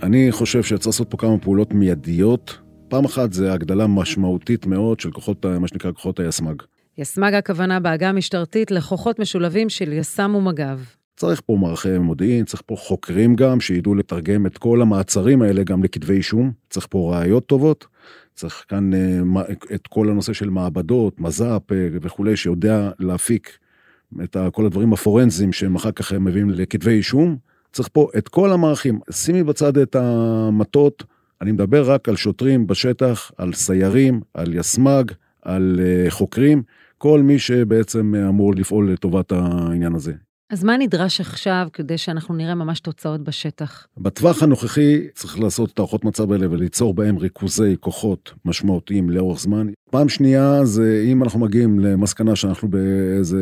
אני 0.03 0.33
חושב 0.33 0.63
שצריך 0.63 0.87
לעשות 0.87 1.11
פה 1.11 1.17
כמה 1.17 1.39
פעולות 1.39 1.75
מיידיות 1.75 2.64
פעם 2.95 3.05
אחת 3.05 3.33
זה 3.33 3.53
הגדלה 3.53 3.87
משמעותית 3.87 4.67
מאוד 4.67 5.01
של 5.01 5.11
כוחות, 5.11 5.47
מה 5.47 5.69
שנקרא 5.69 5.93
כוחות 5.93 6.21
היסמ"ג. 6.21 6.63
יסמ"ג 6.99 7.35
הכוונה 7.35 7.81
בעגה 7.81 8.09
המשטרתית 8.09 8.71
לכוחות 8.71 9.19
משולבים 9.19 9.69
של 9.69 9.93
יס"מ 9.93 10.35
ומג"ב. 10.35 10.79
צריך 11.17 11.41
פה 11.47 11.57
מערכי 11.61 11.99
מודיעין, 11.99 12.45
צריך 12.45 12.63
פה 12.67 12.77
חוקרים 12.77 13.37
גם, 13.37 13.61
שידעו 13.61 13.95
לתרגם 13.95 14.47
את 14.47 14.59
כל 14.59 14.83
המעצרים 14.83 15.43
האלה 15.43 15.63
גם 15.63 15.85
לכתבי 15.85 16.15
אישום, 16.15 16.53
צריך 16.71 16.87
פה 16.91 17.17
ראיות 17.17 17.47
טובות, 17.47 17.87
צריך 18.35 18.65
כאן 18.69 18.95
אה, 18.95 19.43
את 19.75 19.87
כל 19.87 20.11
הנושא 20.11 20.33
של 20.33 20.51
מעבדות, 20.51 21.21
מז"פ 21.21 21.73
אה, 21.73 21.89
וכולי, 21.93 22.37
שיודע 22.37 22.91
להפיק 22.99 23.59
את 24.25 24.37
כל 24.53 24.67
הדברים 24.67 24.93
הפורנזיים 24.93 25.53
שהם 25.53 25.75
אחר 25.75 25.93
כך 25.93 26.13
מביאים 26.13 26.51
לכתבי 26.51 26.93
אישום. 26.93 27.37
צריך 27.73 27.89
פה 27.93 28.09
את 28.19 28.29
כל 28.29 28.53
המערכים. 28.53 29.01
שימי 29.11 29.43
בצד 29.43 29.79
את 29.79 29.97
המטות, 29.97 31.05
אני 31.43 31.53
מדבר 31.53 31.93
רק 31.93 32.09
על 32.09 32.17
שוטרים 32.17 32.67
בשטח, 32.67 33.31
על 33.37 33.53
סיירים, 33.53 34.21
על 34.35 34.55
יסמ"ג, 34.55 35.05
על 35.43 35.81
uh, 35.81 36.11
חוקרים, 36.11 36.63
כל 36.99 37.23
מי 37.23 37.39
שבעצם 37.39 38.15
אמור 38.15 38.55
לפעול 38.55 38.93
לטובת 38.93 39.33
העניין 39.33 39.95
הזה. 39.95 40.13
אז 40.51 40.65
מה 40.65 40.77
נדרש 40.77 41.21
עכשיו 41.21 41.69
כדי 41.73 41.99
שאנחנו 41.99 42.35
נראה 42.35 42.55
ממש 42.55 42.81
תוצאות 42.81 43.25
בשטח? 43.25 43.87
בטווח 43.99 44.43
הנוכחי 44.43 45.09
צריך 45.15 45.41
לעשות 45.41 45.71
את 45.71 45.79
הערכות 45.79 46.05
מצב 46.05 46.33
האלה 46.33 46.47
וליצור 46.51 46.95
בהם 46.95 47.17
ריכוזי 47.17 47.77
כוחות 47.81 48.33
משמעותיים 48.45 49.11
לאורך 49.11 49.41
זמן. 49.41 49.67
פעם 49.91 50.09
שנייה 50.09 50.65
זה 50.65 51.05
אם 51.07 51.23
אנחנו 51.23 51.41
מגיעים 51.41 51.79
למסקנה 51.79 52.37
שאנחנו 52.37 52.69
באיזה 52.69 53.39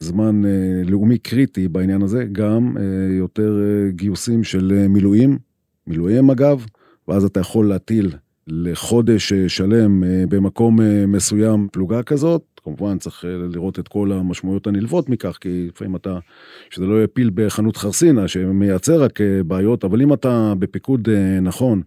זמן 0.00 0.44
אה, 0.44 0.50
לאומי 0.84 1.18
קריטי 1.18 1.68
בעניין 1.68 2.02
הזה, 2.02 2.24
גם 2.32 2.76
אה, 2.76 3.16
יותר 3.16 3.60
אה, 3.60 3.90
גיוסים 3.90 4.44
של 4.44 4.72
אה, 4.76 4.88
מילואים, 4.88 5.38
מילואים 5.86 6.30
אגב. 6.30 6.66
ואז 7.08 7.24
אתה 7.24 7.40
יכול 7.40 7.68
להטיל 7.68 8.10
לחודש 8.46 9.32
אה, 9.32 9.48
שלם 9.48 10.04
אה, 10.04 10.24
במקום 10.28 10.80
אה, 10.80 11.06
מסוים 11.06 11.68
פלוגה 11.72 12.02
כזאת. 12.02 12.42
כמובן 12.64 12.98
צריך 12.98 13.24
לראות 13.52 13.78
את 13.78 13.88
כל 13.88 14.12
המשמעויות 14.12 14.66
הנלוות 14.66 15.08
מכך, 15.08 15.38
כי 15.40 15.68
לפעמים 15.68 15.96
אתה, 15.96 16.18
שזה 16.70 16.86
לא 16.86 17.04
יפיל 17.04 17.30
בחנות 17.34 17.76
חרסינה 17.76 18.28
שמייצר 18.28 19.02
רק 19.02 19.18
בעיות, 19.46 19.84
אבל 19.84 20.02
אם 20.02 20.12
אתה 20.12 20.52
בפיקוד 20.58 21.08
נכון, 21.42 21.82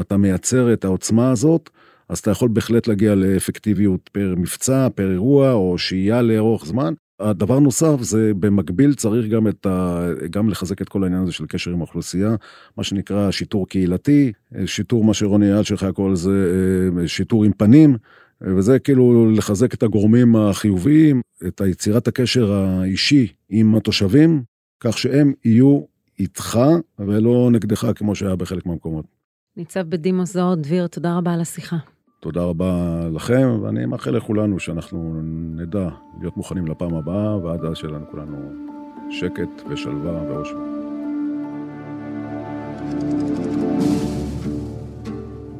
אתה 0.00 0.16
מייצר 0.16 0.72
את 0.72 0.84
העוצמה 0.84 1.30
הזאת, 1.30 1.70
אז 2.08 2.18
אתה 2.18 2.30
יכול 2.30 2.48
בהחלט 2.48 2.86
להגיע 2.86 3.14
לאפקטיביות 3.14 4.10
פר 4.12 4.34
מבצע, 4.36 4.88
פר 4.94 5.10
אירוע, 5.10 5.52
או 5.52 5.78
שהייה 5.78 6.22
לאורך 6.22 6.64
זמן. 6.66 6.94
הדבר 7.22 7.58
נוסף 7.58 8.00
זה 8.00 8.32
במקביל 8.40 8.94
צריך 8.94 9.26
גם 9.26 9.48
את 9.48 9.66
ה... 9.66 10.06
גם 10.30 10.48
לחזק 10.48 10.82
את 10.82 10.88
כל 10.88 11.04
העניין 11.04 11.22
הזה 11.22 11.32
של 11.32 11.46
קשר 11.46 11.70
עם 11.70 11.78
האוכלוסייה, 11.78 12.34
מה 12.76 12.84
שנקרא 12.84 13.30
שיטור 13.30 13.68
קהילתי, 13.68 14.32
שיטור 14.66 15.04
מה 15.04 15.14
שרוני 15.14 15.52
אלשיך 15.52 15.82
היה 15.82 15.92
קורא 15.92 16.10
לזה 16.10 16.46
אה, 17.00 17.08
שיטור 17.08 17.44
עם 17.44 17.52
פנים, 17.52 17.96
וזה 18.40 18.78
כאילו 18.78 19.30
לחזק 19.30 19.74
את 19.74 19.82
הגורמים 19.82 20.36
החיוביים, 20.36 21.20
את 21.46 21.60
יצירת 21.66 22.08
הקשר 22.08 22.52
האישי 22.52 23.32
עם 23.48 23.74
התושבים, 23.74 24.42
כך 24.80 24.98
שהם 24.98 25.32
יהיו 25.44 25.80
איתך 26.18 26.60
ולא 26.98 27.50
נגדך 27.52 27.86
כמו 27.94 28.14
שהיה 28.14 28.36
בחלק 28.36 28.66
מהמקומות. 28.66 29.04
ניצב 29.56 29.80
בדימוס 29.80 30.32
זוהר 30.32 30.54
דביר, 30.54 30.86
תודה 30.86 31.16
רבה 31.16 31.32
על 31.32 31.40
השיחה. 31.40 31.76
תודה 32.22 32.42
רבה 32.42 33.00
לכם, 33.12 33.58
ואני 33.62 33.86
מאחל 33.86 34.10
לכולנו 34.10 34.60
שאנחנו 34.60 35.20
נדע 35.56 35.88
להיות 36.20 36.36
מוכנים 36.36 36.66
לפעם 36.66 36.94
הבאה, 36.94 37.36
ועד 37.36 37.64
אז 37.64 37.76
שיהיה 37.76 37.92
לנו 37.92 38.04
כולנו 38.10 38.36
שקט 39.10 39.62
ושלווה 39.70 40.22
ואושר. 40.22 40.56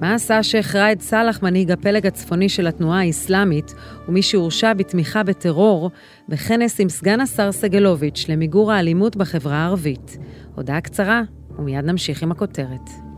מה 0.00 0.14
עשה 0.14 0.38
השייח' 0.38 0.76
ראאד 0.76 1.00
סאלח, 1.00 1.42
מנהיג 1.42 1.71
הפלג 1.71 2.07
הצפוני 2.07 2.49
של 2.49 2.66
התנועה 2.66 3.00
האסלאמית, 3.00 3.75
ומי 4.09 4.23
שהורשע 4.23 4.73
בתמיכה 4.75 5.23
בטרור, 5.23 5.90
בכנס 6.28 6.81
עם 6.81 6.88
סגן 6.88 7.21
השר 7.21 7.52
סגלוביץ' 7.52 8.26
למיגור 8.28 8.73
האלימות 8.73 9.16
בחברה 9.16 9.57
הערבית? 9.57 10.19
הודעה 10.54 10.81
קצרה, 10.81 11.23
ומיד 11.59 11.85
נמשיך 11.85 12.23
עם 12.23 12.33
הכותרת. 12.33 13.12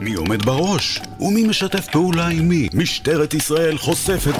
מי 0.00 0.14
עומד 0.14 0.44
בראש? 0.44 1.00
ומי 1.20 1.44
משתף 1.44 1.86
פעולה 1.92 2.28
עם 2.28 2.48
מי? 2.48 2.68
משטרת 2.74 3.34
ישראל 3.34 3.78
חושפת... 3.78 4.32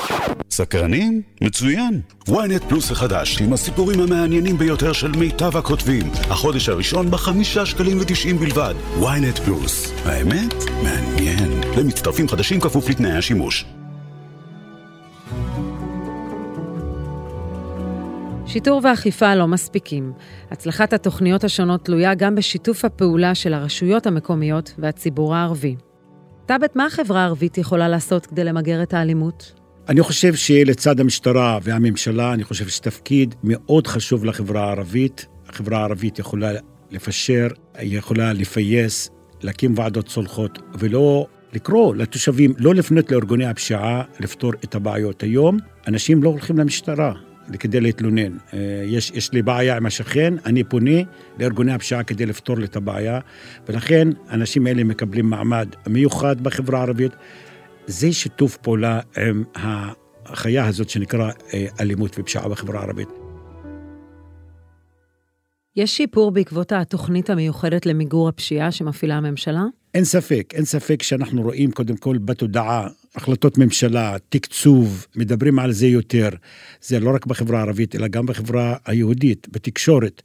סקרנים? 0.51 1.23
מצוין. 1.41 2.01
ynet 2.29 2.69
פלוס 2.69 2.91
החדש, 2.91 3.43
עם 3.43 3.53
הסיפורים 3.53 4.01
המעניינים 4.01 4.59
ביותר 4.59 4.93
של 4.93 5.11
מיטב 5.11 5.57
הכותבים. 5.57 6.11
החודש 6.31 6.69
הראשון 6.69 7.11
בחמישה 7.11 7.67
שקלים 7.67 7.99
ותשעים 8.01 8.39
בלבד. 8.39 8.75
ynet 9.01 9.41
פלוס. 9.45 9.93
האמת? 10.05 10.55
מעניין. 10.83 11.61
למצטרפים 11.79 12.29
חדשים 12.29 12.61
כפוף 12.61 12.89
לתנאי 12.89 13.13
השימוש. 13.13 13.65
שיטור 18.55 18.81
ואכיפה 18.85 19.35
לא 19.35 19.49
מספיקים. 19.49 20.13
הצלחת 20.51 20.93
התוכניות 20.93 21.45
השונות 21.45 21.85
תלויה 21.85 22.15
גם 22.15 22.35
בשיתוף 22.35 22.85
הפעולה 22.85 23.35
של 23.35 23.55
הרשויות 23.55 24.07
המקומיות 24.07 24.75
והציבור 24.79 25.35
הערבי. 25.35 25.77
טאבט, 26.47 26.77
מה 26.77 26.87
החברה 26.87 27.21
הערבית 27.21 27.59
יכולה 27.59 27.89
לעשות 27.89 28.27
כדי 28.27 28.45
למגר 28.45 28.83
את 28.83 28.95
האלימות? 28.95 29.61
אני 29.89 30.03
חושב 30.03 30.35
שלצד 30.35 31.01
המשטרה 31.01 31.59
והממשלה, 31.63 32.33
אני 32.33 32.45
חושב 32.45 32.69
שתפקיד 32.69 33.35
מאוד 33.45 33.87
חשוב 33.87 34.25
לחברה 34.25 34.65
הערבית. 34.65 35.27
החברה 35.49 35.79
הערבית 35.79 36.19
יכולה 36.19 36.53
לפשר, 36.91 37.49
יכולה 37.83 38.33
לפייס, 38.33 39.11
להקים 39.43 39.79
ועדות 39.79 40.07
צולחות, 40.07 40.59
ולא 40.79 41.27
לקרוא 41.53 41.95
לתושבים, 41.95 42.55
לא 42.59 42.75
לפנות 42.75 43.13
לארגוני 43.13 43.47
הפשיעה 43.47 44.03
לפתור 44.21 44.53
את 44.65 44.75
הבעיות. 44.75 45.23
היום 45.23 45.57
אנשים 45.89 46.23
לא 46.23 46.29
הולכים 46.29 46.59
למשטרה. 46.59 47.13
כדי 47.59 47.81
להתלונן. 47.81 48.37
אה, 48.55 48.59
יש, 48.87 49.11
יש 49.11 49.33
לי 49.33 49.43
בעיה 49.43 49.77
עם 49.77 49.87
השכן, 49.87 50.35
אני 50.47 50.65
פונה 50.65 51.01
לארגוני 51.39 51.73
הפשיעה 51.73 52.03
כדי 52.03 52.27
לפתור 52.27 52.59
לי 52.59 52.65
את 52.65 52.77
הבעיה, 52.77 53.21
ולכן 53.69 54.09
האנשים 54.29 54.67
האלה 54.67 54.85
מקבלים 54.85 55.31
מעמד 55.31 55.69
מיוחד 55.87 56.41
בחברה 56.41 56.79
הערבית. 56.79 57.13
זה 57.87 58.13
שיתוף 58.13 58.57
פעולה 58.57 59.01
עם 59.17 59.45
החיה 59.55 60.67
הזאת 60.67 60.89
שנקרא 60.89 61.31
אה, 61.55 61.67
אלימות 61.81 62.19
ופשיעה 62.19 62.49
בחברה 62.49 62.81
הערבית. 62.81 63.09
יש 65.77 65.97
שיפור 65.97 66.31
בעקבות 66.31 66.73
התוכנית 66.73 67.31
המיוחדת 67.31 67.87
למיגור 67.87 68.29
הפשיעה 68.29 68.73
שמפעילה 68.73 69.17
הממשלה? 69.17 69.65
אין 69.95 70.05
ספק, 70.05 70.53
אין 70.55 70.65
ספק 70.65 71.03
שאנחנו 71.03 71.43
רואים 71.43 71.71
קודם 71.71 71.97
כל 71.97 72.19
בתודעה, 72.19 72.89
החלטות 73.15 73.59
ממשלה, 73.59 74.17
תקצוב, 74.29 75.07
מדברים 75.17 75.59
על 75.59 75.73
זה 75.73 75.87
יותר. 75.87 76.29
זה 76.83 77.01
לא 77.01 77.15
רק 77.15 77.27
בחברה 77.27 77.59
הערבית, 77.59 77.97
אלא 77.97 78.09
גם 78.09 78.27
בחברה 78.27 78.77
היהודית, 78.87 79.49
בתקשורת. 79.53 80.23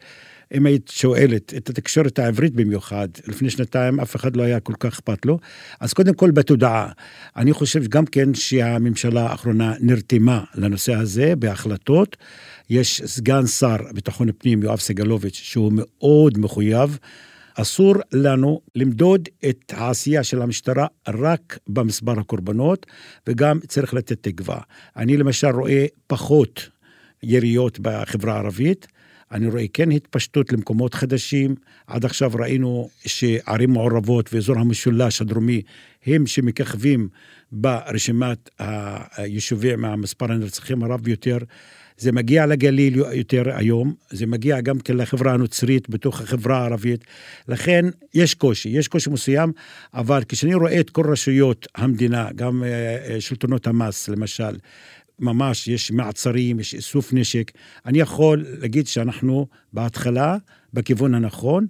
אם 0.53 0.65
היית 0.65 0.87
שואלת 0.87 1.53
את 1.57 1.69
התקשורת 1.69 2.19
העברית 2.19 2.53
במיוחד, 2.53 3.07
לפני 3.27 3.49
שנתיים 3.49 3.99
אף 3.99 4.15
אחד 4.15 4.35
לא 4.35 4.43
היה 4.43 4.59
כל 4.59 4.73
כך 4.79 4.93
אכפת 4.93 5.25
לו, 5.25 5.39
אז 5.79 5.93
קודם 5.93 6.13
כל 6.13 6.31
בתודעה. 6.31 6.91
אני 7.35 7.53
חושב 7.53 7.87
גם 7.87 8.05
כן 8.05 8.33
שהממשלה 8.33 9.21
האחרונה 9.21 9.73
נרתמה 9.79 10.43
לנושא 10.55 10.93
הזה 10.93 11.35
בהחלטות. 11.35 12.17
יש 12.69 13.01
סגן 13.05 13.47
שר 13.47 13.77
ביטחון 13.93 14.31
פנים, 14.37 14.63
יואב 14.63 14.79
סגלוביץ', 14.79 15.39
שהוא 15.43 15.71
מאוד 15.75 16.37
מחויב. 16.37 16.97
אסור 17.55 17.95
לנו 18.11 18.61
למדוד 18.75 19.29
את 19.49 19.73
העשייה 19.75 20.23
של 20.23 20.41
המשטרה 20.41 20.87
רק 21.07 21.57
במספר 21.67 22.19
הקורבנות, 22.19 22.85
וגם 23.27 23.59
צריך 23.67 23.93
לתת 23.93 24.23
תקווה. 24.23 24.59
אני 24.97 25.17
למשל 25.17 25.47
רואה 25.47 25.85
פחות 26.07 26.69
יריות 27.23 27.79
בחברה 27.79 28.33
הערבית. 28.33 28.87
אני 29.31 29.47
רואה 29.47 29.65
כן 29.73 29.91
התפשטות 29.91 30.53
למקומות 30.53 30.93
חדשים. 30.93 31.55
עד 31.87 32.05
עכשיו 32.05 32.31
ראינו 32.33 32.89
שערים 33.05 33.71
מעורבות 33.71 34.33
ואזור 34.33 34.59
המשולש 34.59 35.21
הדרומי 35.21 35.61
הם 36.05 36.27
שמככבים 36.27 37.09
ברשימת 37.51 38.49
היישובים 39.15 39.85
המספר 39.85 40.31
הנרצחים 40.31 40.83
הרב 40.83 41.01
ביותר. 41.01 41.37
זה 41.97 42.11
מגיע 42.11 42.45
לגליל 42.45 42.95
יותר 42.95 43.43
היום, 43.55 43.93
זה 44.09 44.25
מגיע 44.25 44.61
גם 44.61 44.79
כן 44.79 44.97
לחברה 44.97 45.33
הנוצרית 45.33 45.89
בתוך 45.89 46.21
החברה 46.21 46.57
הערבית. 46.57 47.03
לכן 47.47 47.85
יש 48.13 48.33
קושי, 48.33 48.69
יש 48.69 48.87
קושי 48.87 49.09
מסוים, 49.09 49.51
אבל 49.93 50.23
כשאני 50.27 50.55
רואה 50.55 50.79
את 50.79 50.89
כל 50.89 51.11
רשויות 51.11 51.67
המדינה, 51.75 52.29
גם 52.35 52.63
אה, 52.63 52.69
אה, 53.13 53.21
שלטונות 53.21 53.67
המס 53.67 54.09
למשל, 54.09 54.57
ממש 55.19 55.67
יש 55.67 55.91
מעצרים, 55.91 56.59
יש 56.59 56.73
איסוף 56.73 57.13
נשק. 57.13 57.51
אני 57.85 57.99
יכול 57.99 58.45
להגיד 58.61 58.87
שאנחנו 58.87 59.47
בהתחלה 59.73 60.37
בכיוון 60.73 61.13
הנכון. 61.13 61.67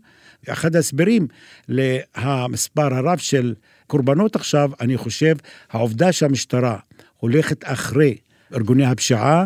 אחד 0.49 0.75
ההסברים 0.75 1.27
למספר 1.69 2.93
הרב 2.93 3.17
של 3.17 3.53
קורבנות 3.89 4.35
עכשיו, 4.35 4.71
אני 4.81 4.97
חושב, 4.97 5.35
העובדה 5.69 6.11
שהמשטרה 6.11 6.77
הולכת 7.17 7.61
אחרי 7.63 8.17
ארגוני 8.53 8.85
הפשיעה, 8.85 9.45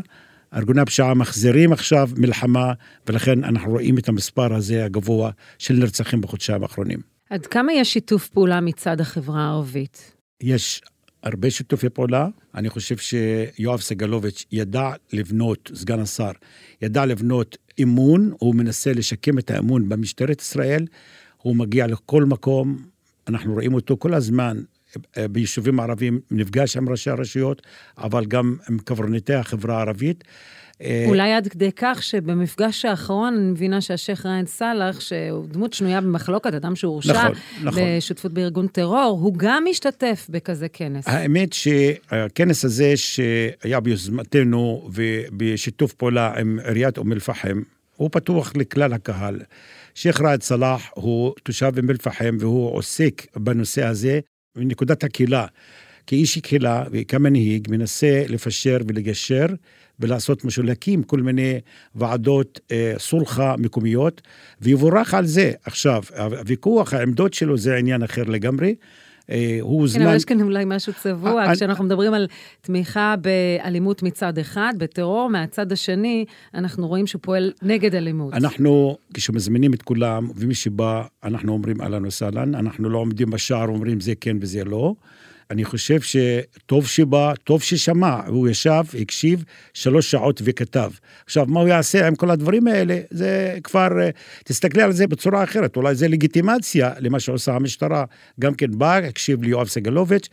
ארגוני 0.53 0.81
הפשיעה 0.81 1.13
מחזירים 1.13 1.73
עכשיו 1.73 2.09
מלחמה, 2.17 2.73
ולכן 3.07 3.43
אנחנו 3.43 3.71
רואים 3.71 3.97
את 3.97 4.09
המספר 4.09 4.53
הזה 4.53 4.85
הגבוה 4.85 5.31
של 5.57 5.73
נרצחים 5.73 6.21
בחודשיים 6.21 6.63
האחרונים. 6.63 6.99
עד 7.29 7.45
כמה 7.45 7.73
יש 7.73 7.93
שיתוף 7.93 8.27
פעולה 8.27 8.61
מצד 8.61 9.01
החברה 9.01 9.41
הערבית? 9.41 10.15
יש 10.41 10.81
הרבה 11.23 11.51
שיתופי 11.51 11.89
פעולה. 11.89 12.27
אני 12.55 12.69
חושב 12.69 12.97
שיואב 12.97 13.81
סגלוביץ' 13.81 14.45
ידע 14.51 14.91
לבנות, 15.13 15.71
סגן 15.75 15.99
השר, 15.99 16.31
ידע 16.81 17.05
לבנות 17.05 17.57
אמון, 17.83 18.31
הוא 18.39 18.55
מנסה 18.55 18.93
לשקם 18.93 19.39
את 19.39 19.51
האמון 19.51 19.89
במשטרת 19.89 20.41
ישראל, 20.41 20.85
הוא 21.37 21.55
מגיע 21.55 21.87
לכל 21.87 22.23
מקום, 22.23 22.92
אנחנו 23.27 23.53
רואים 23.53 23.73
אותו 23.73 23.97
כל 23.99 24.13
הזמן 24.13 24.57
ביישובים 25.31 25.79
הערביים, 25.79 26.19
נפגש 26.31 26.77
עם 26.77 26.89
ראשי 26.89 27.09
הרשויות, 27.09 27.61
אבל 27.97 28.25
גם 28.25 28.55
עם 28.69 28.77
קברניטי 28.79 29.33
החברה 29.33 29.77
הערבית. 29.77 30.23
אה, 30.81 31.05
אולי 31.07 31.33
עד 31.33 31.47
כדי 31.47 31.69
כך 31.75 32.03
שבמפגש 32.03 32.85
האחרון 32.85 33.33
אני 33.33 33.51
מבינה 33.51 33.81
שהשייח' 33.81 34.25
ריין 34.25 34.45
סאלח, 34.45 34.99
שהוא 34.99 35.47
דמות 35.47 35.73
שנויה 35.73 36.01
במחלוקת, 36.01 36.53
אדם 36.53 36.75
שהורשע 36.75 37.13
נכון, 37.13 37.31
נכון. 37.63 37.81
בשותפות 37.97 38.31
בארגון 38.33 38.67
טרור, 38.67 39.19
הוא 39.21 39.33
גם 39.37 39.63
משתתף 39.69 40.27
בכזה 40.29 40.69
כנס. 40.69 41.07
האמת 41.07 41.53
שהכנס 41.53 42.65
הזה 42.65 42.93
שהיה 42.97 43.79
ביוזמתנו 43.79 44.89
ובשיתוף 44.93 45.93
פעולה 45.93 46.33
עם 46.39 46.59
עיריית 46.65 46.97
אום 46.97 47.11
אל-פחם, 47.11 47.61
הוא 47.95 48.09
פתוח 48.11 48.53
לכלל 48.55 48.93
הקהל. 48.93 49.39
שייח' 49.95 50.21
ראאד 50.21 50.43
סלאח 50.43 50.89
הוא 50.93 51.33
תושב 51.43 51.71
אום 51.77 51.89
אל-פחם 51.89 52.37
והוא 52.39 52.75
עוסק 52.75 53.25
בנושא 53.35 53.85
הזה 53.85 54.19
מנקודת 54.55 55.03
הקהילה. 55.03 55.45
כאיש 56.07 56.37
קהילה 56.37 56.83
וכמנהיג 56.91 57.67
מנסה 57.71 58.23
לפשר 58.29 58.77
ולגשר 58.87 59.45
ולעשות 59.99 60.45
משהו, 60.45 60.63
להקים 60.63 61.03
כל 61.03 61.19
מיני 61.19 61.59
ועדות 61.95 62.59
אה, 62.71 62.93
סולחה 62.97 63.55
מקומיות, 63.57 64.21
ויבורך 64.61 65.13
על 65.13 65.25
זה. 65.25 65.51
עכשיו, 65.63 66.03
הוויכוח, 66.17 66.93
העמדות 66.93 67.33
שלו 67.33 67.57
זה 67.57 67.75
עניין 67.75 68.03
אחר 68.03 68.23
לגמרי. 68.23 68.75
אה, 69.29 69.57
הוא 69.61 69.81
הוזמן... 69.81 70.01
כן, 70.01 70.07
אבל 70.07 70.15
יש 70.15 70.25
כאן 70.25 70.41
אולי 70.41 70.63
משהו 70.67 70.93
צבוע, 70.93 71.45
אה, 71.45 71.55
כשאנחנו 71.55 71.83
מדברים 71.83 72.13
על 72.13 72.27
תמיכה 72.61 73.15
באלימות 73.21 74.03
מצד 74.03 74.37
אחד, 74.37 74.73
בטרור, 74.77 75.29
מהצד 75.29 75.71
השני, 75.71 76.25
אנחנו 76.53 76.87
רואים 76.87 77.07
שהוא 77.07 77.19
פועל 77.21 77.51
נגד 77.61 77.95
אלימות. 77.95 78.33
אנחנו, 78.33 78.97
כשמזמינים 79.13 79.73
את 79.73 79.81
כולם, 79.81 80.29
ומי 80.35 80.55
שבא, 80.55 81.03
אנחנו 81.23 81.53
אומרים 81.53 81.81
אהלן 81.81 82.05
וסהלן, 82.05 82.55
אנחנו 82.55 82.89
לא 82.89 82.97
עומדים 82.97 83.29
בשער 83.29 83.71
ואומרים 83.71 83.99
זה 83.99 84.13
כן 84.21 84.37
וזה 84.41 84.63
לא. 84.63 84.93
אני 85.51 85.65
חושב 85.65 85.99
שטוב 86.01 86.87
שבא, 86.87 87.33
טוב 87.43 87.61
ששמע, 87.61 88.19
הוא 88.27 88.49
ישב, 88.49 88.83
הקשיב 89.01 89.43
שלוש 89.73 90.11
שעות 90.11 90.41
וכתב. 90.43 90.91
עכשיו, 91.25 91.45
מה 91.45 91.59
הוא 91.59 91.67
יעשה 91.67 92.07
עם 92.07 92.15
כל 92.15 92.29
הדברים 92.29 92.67
האלה? 92.67 92.99
זה 93.09 93.57
כבר, 93.63 94.01
אה, 94.01 94.09
תסתכלי 94.43 94.83
על 94.83 94.91
זה 94.91 95.07
בצורה 95.07 95.43
אחרת, 95.43 95.75
אולי 95.75 95.95
זה 95.95 96.07
לגיטימציה 96.07 96.91
למה 96.99 97.19
שעושה 97.19 97.55
המשטרה. 97.55 98.05
גם 98.39 98.53
כן 98.53 98.77
בא, 98.77 98.97
הקשיב 98.97 99.43
ליואב 99.43 99.67
סגלוביץ', 99.67 100.29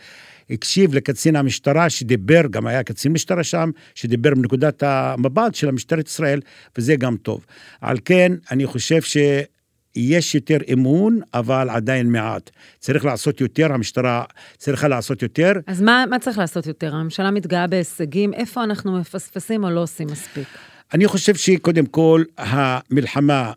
הקשיב 0.51 0.95
לקצין 0.95 1.37
המשטרה 1.37 1.91
שדיבר, 1.91 2.41
גם 2.51 2.67
היה 2.67 2.83
קצין 2.83 3.13
משטרה 3.13 3.45
שם, 3.45 3.71
שדיבר 3.95 4.31
מנקודת 4.37 4.83
המבט 4.83 5.55
של 5.55 5.69
המשטרת 5.69 6.09
ישראל, 6.09 6.41
וזה 6.79 6.97
גם 6.97 7.17
טוב. 7.17 7.47
על 7.81 7.99
כן, 8.05 8.33
אני 8.51 8.67
חושב 8.67 9.03
ש... 9.03 9.17
יש 10.01 10.35
יותר 10.35 10.59
אמון, 10.73 11.21
אבל 11.35 11.71
עדיין 11.71 12.13
מעט. 12.13 12.51
צריך 12.79 13.05
לעשות 13.05 13.41
יותר, 13.41 13.73
המשטרה 13.73 14.25
צריכה 14.57 14.89
לעשות 14.89 15.23
יותר. 15.23 15.53
אז 15.67 15.83
מה, 15.83 16.05
מה 16.11 16.19
צריך 16.19 16.39
לעשות 16.39 16.67
יותר? 16.67 16.95
הממשלה 16.95 17.31
מתגאה 17.31 17.67
בהישגים, 17.67 18.35
איפה 18.35 18.65
אנחנו 18.65 18.99
מפספסים 19.01 19.65
או 19.65 19.71
לא 19.71 19.83
עושים 19.83 20.07
מספיק? 20.07 20.49
אני 20.95 21.07
חושב 21.07 21.35
שקודם 21.35 21.87
כל, 21.87 22.25
המלחמה 22.39 23.53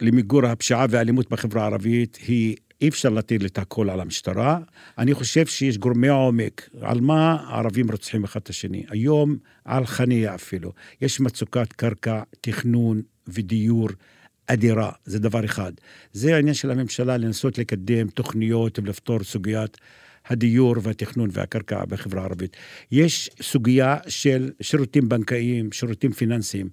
למיגור 0.00 0.46
הפשיעה 0.46 0.86
והאלימות 0.90 1.30
בחברה 1.30 1.62
הערבית 1.62 2.18
היא 2.26 2.56
אי 2.80 2.88
אפשר 2.88 3.08
להטיל 3.08 3.46
את 3.46 3.58
הכל 3.58 3.90
על 3.90 4.00
המשטרה. 4.00 4.58
אני 4.98 5.14
חושב 5.14 5.46
שיש 5.46 5.78
גורמי 5.78 6.08
עומק. 6.08 6.68
על 6.80 7.00
מה 7.00 7.36
הערבים 7.46 7.90
רוצחים 7.90 8.24
אחד 8.24 8.40
את 8.40 8.48
השני? 8.48 8.84
היום 8.88 9.36
על 9.64 9.86
חניה 9.86 10.34
אפילו. 10.34 10.72
יש 11.00 11.20
מצוקת 11.20 11.72
קרקע, 11.72 12.22
תכנון 12.40 13.02
ודיור. 13.28 13.88
אדירה, 14.52 14.90
זה 15.04 15.18
דבר 15.18 15.44
אחד. 15.44 15.72
זה 16.12 16.34
העניין 16.34 16.54
של 16.54 16.70
הממשלה 16.70 17.16
לנסות 17.16 17.58
לקדם 17.58 18.08
תוכניות 18.08 18.78
ולפתור 18.78 19.22
סוגיית 19.22 19.76
הדיור 20.26 20.74
והתכנון 20.82 21.30
והקרקע 21.32 21.84
בחברה 21.84 22.22
הערבית. 22.22 22.56
יש 22.92 23.30
סוגיה 23.42 23.96
של 24.08 24.50
שירותים 24.60 25.08
בנקאיים, 25.08 25.72
שירותים 25.72 26.12
פיננסיים. 26.12 26.68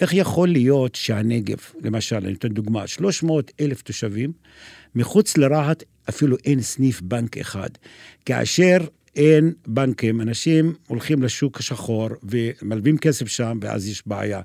איך 0.00 0.14
יכול 0.14 0.48
להיות 0.48 0.94
שהנגב, 0.94 1.58
למשל, 1.82 2.16
אני 2.16 2.32
אתן 2.32 2.48
דוגמה, 2.48 2.86
300 2.86 3.52
אלף 3.60 3.82
תושבים, 3.82 4.32
מחוץ 4.94 5.36
לרהט 5.36 5.82
אפילו 6.08 6.36
אין 6.44 6.62
סניף 6.62 7.00
בנק 7.00 7.38
אחד. 7.38 7.70
כאשר 8.24 8.78
אין 9.16 9.52
בנקים, 9.66 10.20
אנשים 10.20 10.74
הולכים 10.88 11.22
לשוק 11.22 11.58
השחור 11.58 12.08
ומלווים 12.22 12.98
כסף 12.98 13.26
שם, 13.26 13.58
ואז 13.62 13.88
יש 13.88 14.02
בעיה. 14.06 14.40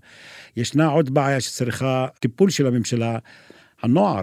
ישנה 0.57 0.87
עוד 0.87 1.13
בעיה 1.13 1.41
שצריכה 1.41 2.07
טיפול 2.19 2.49
של 2.49 2.67
הממשלה, 2.67 3.17
הנוער. 3.81 4.21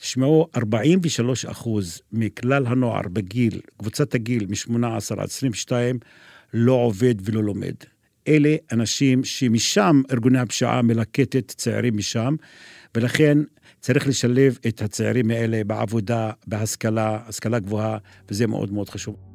תשמעו, 0.00 0.48
43 0.56 1.44
אחוז 1.44 2.00
מכלל 2.12 2.66
הנוער 2.66 3.02
בגיל, 3.12 3.60
קבוצת 3.78 4.14
הגיל 4.14 4.46
מ-18 4.46 5.20
עד 5.20 5.28
22, 5.28 5.98
לא 6.54 6.72
עובד 6.72 7.14
ולא 7.22 7.44
לומד. 7.44 7.74
אלה 8.28 8.56
אנשים 8.72 9.24
שמשם 9.24 10.02
ארגוני 10.12 10.38
הפשיעה 10.38 10.82
מלקטת 10.82 11.52
צעירים 11.56 11.96
משם, 11.96 12.36
ולכן 12.94 13.38
צריך 13.80 14.06
לשלב 14.06 14.58
את 14.68 14.82
הצעירים 14.82 15.30
האלה 15.30 15.64
בעבודה, 15.64 16.30
בהשכלה, 16.46 17.18
השכלה 17.26 17.58
גבוהה, 17.58 17.98
וזה 18.28 18.46
מאוד 18.46 18.72
מאוד 18.72 18.88
חשוב. 18.88 19.27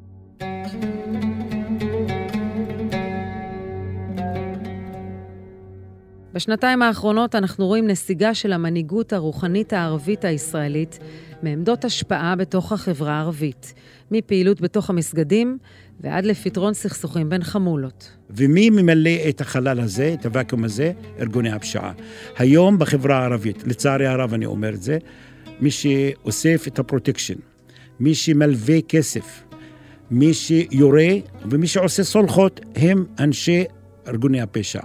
בשנתיים 6.33 6.81
האחרונות 6.81 7.35
אנחנו 7.35 7.67
רואים 7.67 7.87
נסיגה 7.87 8.33
של 8.33 8.53
המנהיגות 8.53 9.13
הרוחנית 9.13 9.73
הערבית 9.73 10.25
הישראלית 10.25 10.99
מעמדות 11.43 11.85
השפעה 11.85 12.35
בתוך 12.35 12.71
החברה 12.71 13.13
הערבית, 13.13 13.73
מפעילות 14.11 14.61
בתוך 14.61 14.89
המסגדים 14.89 15.57
ועד 16.01 16.25
לפתרון 16.25 16.73
סכסוכים 16.73 17.29
בין 17.29 17.43
חמולות. 17.43 18.11
ומי 18.29 18.69
ממלא 18.69 19.29
את 19.29 19.41
החלל 19.41 19.79
הזה, 19.79 20.15
את 20.19 20.25
הוואקום 20.25 20.63
הזה? 20.63 20.91
ארגוני 21.19 21.51
הפשיעה. 21.51 21.91
היום 22.37 22.79
בחברה 22.79 23.17
הערבית, 23.17 23.67
לצערי 23.67 24.07
הרב 24.07 24.33
אני 24.33 24.45
אומר 24.45 24.73
את 24.73 24.81
זה, 24.81 24.97
מי 25.59 25.71
שאוסף 25.71 26.67
את 26.67 26.79
הפרוטקשן, 26.79 27.37
מי 27.99 28.15
שמלווה 28.15 28.81
כסף, 28.81 29.43
מי 30.11 30.33
שיורה 30.33 31.09
ומי 31.49 31.67
שעושה 31.67 32.03
סולחות 32.03 32.59
הם 32.75 33.05
אנשי 33.19 33.63
ארגוני 34.07 34.41
הפשע. 34.41 34.81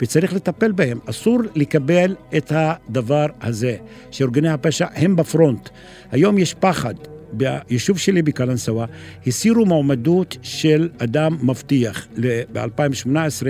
וצריך 0.00 0.32
לטפל 0.32 0.72
בהם. 0.72 0.98
אסור 1.10 1.40
לקבל 1.54 2.16
את 2.36 2.52
הדבר 2.54 3.26
הזה, 3.40 3.76
שארגוני 4.10 4.48
הפשע 4.48 4.86
הם 4.94 5.16
בפרונט. 5.16 5.68
היום 6.10 6.38
יש 6.38 6.54
פחד. 6.54 6.94
ביישוב 7.32 7.98
שלי 7.98 8.22
בקלנסווה 8.22 8.86
הסירו 9.26 9.66
מועמדות 9.66 10.36
של 10.42 10.88
אדם 10.98 11.38
מבטיח 11.42 12.06
ב-2018 12.52 13.46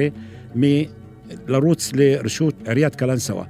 מלרוץ 0.55 1.93
לרשות 1.95 2.55
עיריית 2.67 2.95
קלנסווה. 2.95 3.45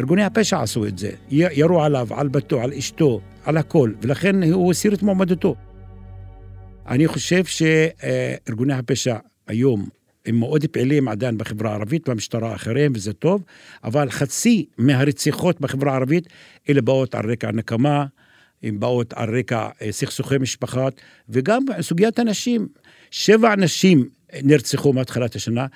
ארגוני 0.00 0.24
הפשע 0.24 0.62
עשו 0.62 0.86
את 0.86 0.98
זה, 0.98 1.10
ירו 1.30 1.82
עליו, 1.82 2.08
על 2.10 2.28
בתו, 2.28 2.60
על 2.60 2.72
אשתו, 2.72 3.20
על 3.44 3.56
הכל, 3.56 3.92
ולכן 4.02 4.42
הוא 4.52 4.70
הסיר 4.70 4.94
את 4.94 5.02
מועמדותו. 5.02 5.54
אני 6.88 7.08
חושב 7.08 7.44
שארגוני 7.44 8.74
הפשע 8.74 9.16
היום 9.46 9.88
הם 10.26 10.38
מאוד 10.38 10.66
פעילים 10.66 11.08
עדיין 11.08 11.38
בחברה 11.38 11.70
הערבית 11.70 12.08
והמשטרה 12.08 12.54
אחריהם, 12.54 12.92
וזה 12.94 13.12
טוב, 13.12 13.44
אבל 13.84 14.10
חצי 14.10 14.66
מהרציחות 14.78 15.60
בחברה 15.60 15.92
הערבית, 15.92 16.28
אלה 16.68 16.80
באות 16.80 17.14
על 17.14 17.30
רקע 17.30 17.52
נקמה, 17.52 18.06
הן 18.62 18.80
באות 18.80 19.12
על 19.12 19.38
רקע 19.38 19.68
אה, 19.82 19.92
סכסוכי 19.92 20.38
משפחות, 20.38 21.00
וגם 21.28 21.62
סוגיית 21.80 22.18
הנשים. 22.18 22.68
שבע 23.10 23.56
נשים 23.56 24.08
נרצחו 24.42 24.92
מתחילת 24.92 25.36
השנה. 25.36 25.66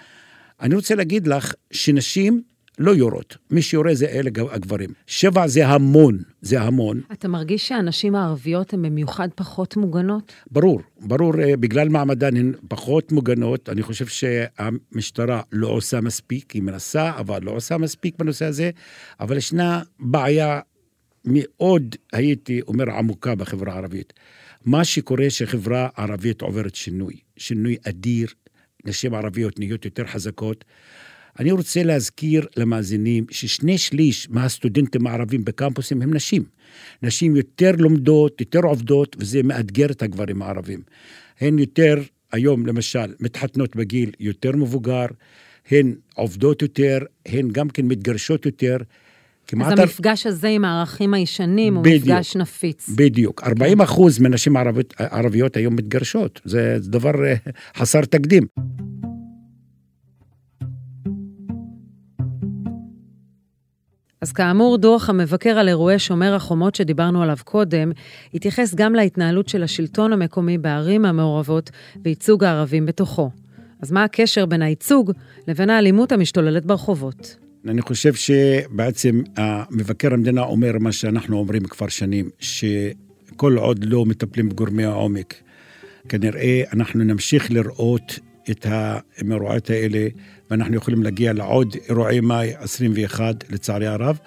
אני 0.61 0.75
רוצה 0.75 0.95
להגיד 0.95 1.27
לך 1.27 1.55
שנשים 1.71 2.43
לא 2.79 2.91
יורות. 2.91 3.37
מי 3.51 3.63
שיורה 3.63 3.95
זה 3.95 4.07
אלה 4.07 4.31
הגברים. 4.51 4.91
שבע 5.07 5.47
זה 5.47 5.67
המון, 5.67 6.19
זה 6.43 6.61
המון. 6.61 7.01
אתה 7.13 7.29
מרגיש 7.29 7.69
שהנשים 7.69 8.15
הערביות 8.15 8.73
הן 8.73 8.83
במיוחד 8.83 9.29
פחות 9.35 9.77
מוגנות? 9.77 10.33
ברור, 10.51 10.81
ברור, 11.01 11.41
אה, 11.41 11.57
בגלל 11.57 11.89
מעמדן 11.89 12.37
הן 12.37 12.53
פחות 12.69 13.13
מוגנות. 13.13 13.69
אני 13.69 13.83
חושב 13.83 14.07
שהמשטרה 14.07 15.41
לא 15.53 15.69
עושה 15.69 16.01
מספיק, 16.01 16.51
היא 16.51 16.63
מנסה, 16.63 17.11
אבל 17.19 17.39
לא 17.43 17.51
עושה 17.51 17.79
מספיק 17.79 18.19
בנושא 18.19 18.45
הזה. 18.45 18.71
אבל 19.21 19.37
ישנה 19.37 19.83
בעיה 20.01 20.61
מאוד, 21.25 21.97
הייתי 22.13 22.61
אומר, 22.69 22.91
עמוקה 22.91 23.35
בחברה 23.35 23.73
הערבית. 23.73 24.13
מה 24.65 24.85
שקורה 24.85 25.31
שהחברה 25.31 25.89
הערבית 25.97 26.43
עוברת 26.43 26.75
שינוי, 26.75 27.15
שינוי 27.37 27.77
אדיר, 27.89 28.29
נשים 28.85 29.15
ערביות 29.15 29.59
נהיות 29.59 29.85
יותר 29.85 30.07
חזקות. 30.07 30.65
אני 31.39 31.53
רוצה 31.53 31.83
להזכיר 31.83 32.47
למאזינים 32.57 33.25
ששני 33.31 33.79
שליש 33.79 34.31
מהסטודנטים 34.31 35.07
הערבים 35.07 35.45
בקמפוסים 35.45 36.03
הם 36.03 36.15
נשים. 36.15 36.45
נשים 37.03 37.37
יותר 37.37 37.73
לומדות, 37.79 38.41
יותר 38.41 38.61
עובדות, 38.61 39.17
וזה 39.19 39.43
מאתגר 39.43 39.87
את 39.87 40.03
הגברים 40.03 40.43
הערבים. 40.43 40.83
הן 41.41 41.59
יותר, 41.59 41.95
היום 42.33 42.67
למשל, 42.67 43.15
מתחתנות 43.21 43.77
בגיל 43.77 44.11
יותר 44.21 44.57
מבוגר, 44.57 45.07
הן 45.71 45.95
עובדות 46.15 46.63
יותר, 46.63 46.99
הן 47.27 47.49
גם 47.49 47.69
כן 47.69 47.87
מתגרשות 47.87 48.47
יותר. 48.47 48.77
אז 49.65 49.79
המפגש 49.79 50.27
הזה 50.27 50.49
עם 50.49 50.65
הערכים 50.65 51.15
הישנים 51.15 51.77
הוא 51.77 51.85
מפגש 51.87 52.37
נפיץ. 52.37 52.89
בדיוק. 52.89 53.43
40 53.43 53.81
אחוז 53.81 54.19
מנשים 54.19 54.57
ערביות, 54.57 54.95
ערביות 54.99 55.57
היום 55.57 55.77
מתגרשות. 55.77 56.41
זה 56.45 56.77
דבר 56.81 57.25
אה, 57.25 57.35
חסר 57.77 58.01
תקדים. 58.01 58.47
אז 64.23 64.33
כאמור, 64.33 64.79
דוח 64.79 65.09
המבקר 65.09 65.51
על 65.51 65.69
אירועי 65.69 65.99
שומר 65.99 66.35
החומות 66.35 66.75
שדיברנו 66.75 67.23
עליו 67.23 67.37
קודם, 67.45 67.93
התייחס 68.35 68.75
גם 68.75 68.95
להתנהלות 68.95 69.49
של 69.49 69.63
השלטון 69.63 70.13
המקומי 70.13 70.59
בערים 70.59 71.05
המעורבות 71.05 71.71
וייצוג 72.05 72.45
הערבים 72.45 72.87
בתוכו. 72.87 73.31
אז 73.81 73.93
מה 73.93 74.05
הקשר 74.05 74.47
בין 74.47 74.63
הייצוג 74.63 75.13
לבין 75.49 75.71
האלימות 75.71 76.13
המשתוללת 76.13 76.67
ברחובות? 76.67 77.37
אני 77.69 77.83
חושב 77.83 78.15
שבעצם 78.15 79.23
מבקר 79.71 80.15
המדינה 80.15 80.43
אומר 80.43 80.73
מה 80.81 80.93
שאנחנו 80.93 81.39
אומרים 81.39 81.65
כבר 81.65 81.89
שנים, 81.89 82.31
שכל 82.39 83.57
עוד 83.57 83.85
לא 83.85 84.05
מטפלים 84.07 84.49
בגורמי 84.49 84.85
העומק, 84.85 85.35
כנראה 86.09 86.63
אנחנו 86.73 87.05
נמשיך 87.05 87.51
לראות 87.51 88.19
את 88.51 88.67
המאורעות 88.69 89.71
האלה, 89.71 90.09
ואנחנו 90.53 90.77
יכולים 90.77 91.03
להגיע 91.03 91.33
לעוד 91.33 91.77
אירועי 91.89 92.21
מאי 92.21 92.53
21, 92.59 93.45
לצערי 93.51 93.87
הרב. 93.87 94.19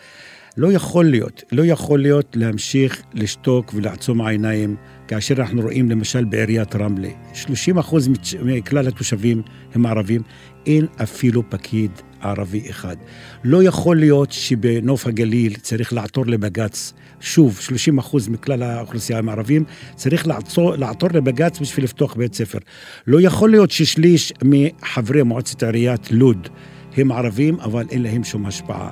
לא 0.58 0.72
יכול 0.72 1.06
להיות, 1.06 1.44
לא 1.52 1.66
יכול 1.66 2.02
להיות 2.02 2.36
להמשיך 2.36 3.02
לשתוק 3.14 3.74
ולעצום 3.76 4.22
העיניים 4.22 4.76
כאשר 5.08 5.36
אנחנו 5.36 5.62
רואים 5.62 5.90
למשל 5.90 6.24
בעיריית 6.24 6.76
רמלה, 6.76 7.10
30 7.34 7.78
אחוז 7.78 8.10
מכלל 8.44 8.88
התושבים 8.88 9.42
הם 9.74 9.86
ערבים, 9.86 10.22
אין 10.66 10.86
אפילו 11.04 11.44
פקיד 11.50 11.92
ערבי 12.22 12.70
אחד. 12.70 12.96
לא 13.44 13.64
יכול 13.64 14.00
להיות 14.00 14.32
שבנוף 14.32 15.08
הגליל 15.08 15.54
צריך 15.56 15.94
לעתור 15.94 16.26
לבג"ץ, 16.26 16.94
שוב, 17.20 17.58
30 17.60 17.98
אחוז 17.98 18.28
מכלל 18.28 18.64
האוכלוסייה 18.64 19.20
הם 19.20 19.30
ערבים, 19.30 19.64
צריך 19.96 20.28
לעצור, 20.28 20.76
לעתור 20.76 21.10
לבג"ץ 21.14 21.60
בשביל 21.60 21.86
לפתוח 21.86 22.16
בית 22.16 22.34
ספר. 22.34 22.60
לא 23.08 23.22
יכול 23.22 23.50
להיות 23.50 23.72
ששליש 23.72 24.34
מחברי 24.44 25.24
מועצת 25.24 25.64
עיריית 25.64 26.12
לוד 26.12 26.48
הם 26.98 27.12
ערבים, 27.12 27.60
אבל 27.60 27.86
אין 27.90 28.04
להם 28.04 28.24
שום 28.24 28.46
השפעה. 28.46 28.92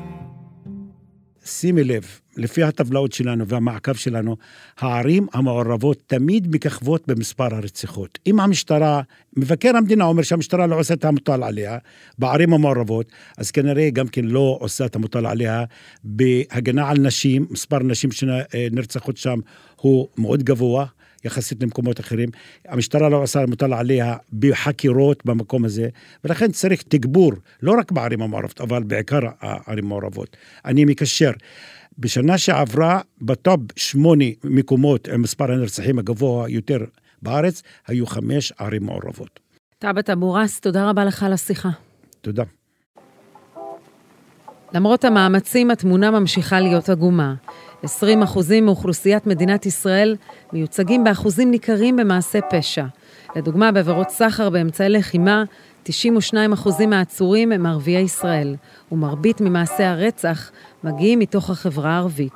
שימי 1.45 1.83
לב, 1.83 2.19
לפי 2.37 2.63
הטבלאות 2.63 3.13
שלנו 3.13 3.47
והמעקב 3.47 3.93
שלנו, 3.93 4.37
הערים 4.79 5.27
המעורבות 5.33 6.03
תמיד 6.07 6.55
מככבות 6.55 7.07
במספר 7.07 7.55
הרציחות. 7.55 8.19
אם 8.27 8.39
המשטרה, 8.39 9.01
מבקר 9.37 9.77
המדינה 9.77 10.03
אומר 10.03 10.23
שהמשטרה 10.23 10.67
לא 10.67 10.79
עושה 10.79 10.93
את 10.93 11.05
המוטל 11.05 11.43
עליה 11.43 11.77
בערים 12.19 12.53
המעורבות, 12.53 13.11
אז 13.37 13.51
כנראה 13.51 13.89
גם 13.89 14.07
כן 14.07 14.25
לא 14.25 14.57
עושה 14.59 14.85
את 14.85 14.95
המוטל 14.95 15.25
עליה 15.25 15.63
בהגנה 16.03 16.89
על 16.89 16.97
נשים, 16.97 17.47
מספר 17.49 17.79
נשים 17.79 18.09
שנרצחות 18.11 19.17
שם 19.17 19.39
הוא 19.75 20.07
מאוד 20.17 20.43
גבוה. 20.43 20.85
יחסית 21.25 21.63
למקומות 21.63 21.99
אחרים. 21.99 22.29
המשטרה 22.67 23.09
לא 23.09 23.23
עושה 23.23 23.45
מוטל 23.45 23.73
עליה 23.73 24.15
בחקירות 24.39 25.25
במקום 25.25 25.65
הזה, 25.65 25.89
ולכן 26.23 26.51
צריך 26.51 26.83
תגבור, 26.87 27.31
לא 27.61 27.71
רק 27.79 27.91
בערים 27.91 28.21
המעורבות, 28.21 28.61
אבל 28.61 28.83
בעיקר 28.83 29.19
הערים 29.39 29.85
המעורבות. 29.85 30.37
אני 30.65 30.85
מקשר. 30.85 31.31
בשנה 31.99 32.37
שעברה, 32.37 33.01
בטופ 33.21 33.59
שמונה 33.75 34.25
מקומות 34.43 35.07
עם 35.07 35.21
מספר 35.21 35.51
הנרצחים 35.51 35.99
הגבוה 35.99 36.49
יותר 36.49 36.77
בארץ, 37.21 37.63
היו 37.87 38.07
חמש 38.07 38.53
ערים 38.59 38.83
מעורבות. 38.83 39.39
טאבת 39.79 40.09
אבו 40.09 40.33
ראס, 40.33 40.59
תודה 40.59 40.89
רבה 40.89 41.05
לך 41.05 41.23
על 41.23 41.33
השיחה. 41.33 41.69
תודה. 42.21 42.43
למרות 44.73 45.05
המאמצים, 45.05 45.71
התמונה 45.71 46.11
ממשיכה 46.11 46.59
להיות 46.59 46.89
עגומה. 46.89 47.33
20 47.83 48.23
אחוזים 48.23 48.65
מאוכלוסיית 48.65 49.27
מדינת 49.27 49.65
ישראל 49.65 50.15
מיוצגים 50.53 51.03
באחוזים 51.03 51.51
ניכרים 51.51 51.95
במעשי 51.95 52.39
פשע. 52.49 52.85
לדוגמה, 53.35 53.71
בעבירות 53.71 54.09
סחר 54.09 54.49
באמצעי 54.49 54.89
לחימה, 54.89 55.43
92 55.83 56.53
אחוזים 56.53 56.89
מהעצורים 56.89 57.51
הם 57.51 57.65
ערביי 57.65 58.01
ישראל, 58.01 58.55
ומרבית 58.91 59.41
ממעשי 59.41 59.83
הרצח 59.83 60.51
מגיעים 60.83 61.19
מתוך 61.19 61.49
החברה 61.49 61.91
הערבית. 61.91 62.33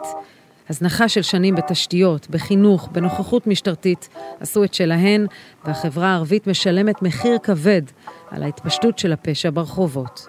הזנחה 0.70 1.10
של 1.10 1.22
שנים 1.22 1.56
בתשתיות, 1.56 2.30
בחינוך, 2.30 2.90
בנוכחות 2.92 3.48
משטרתית, 3.48 4.10
עשו 4.40 4.64
את 4.64 4.74
שלהן, 4.74 5.28
והחברה 5.66 6.08
הערבית 6.08 6.48
משלמת 6.48 7.02
מחיר 7.02 7.38
כבד 7.44 7.82
על 8.32 8.44
ההתפשטות 8.44 9.00
של 9.00 9.14
הפשע 9.14 9.50
ברחובות. 9.54 10.28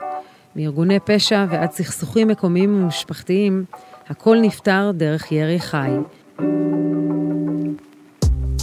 מארגוני 0.57 1.01
פשע 1.01 1.47
ועד 1.51 1.71
סכסוכים 1.71 2.29
מקומיים 2.29 2.83
ומשפחתיים, 2.83 3.65
הכל 4.09 4.39
נפתר 4.43 4.91
דרך 4.95 5.33
ירי 5.33 5.61
חי. 5.61 5.91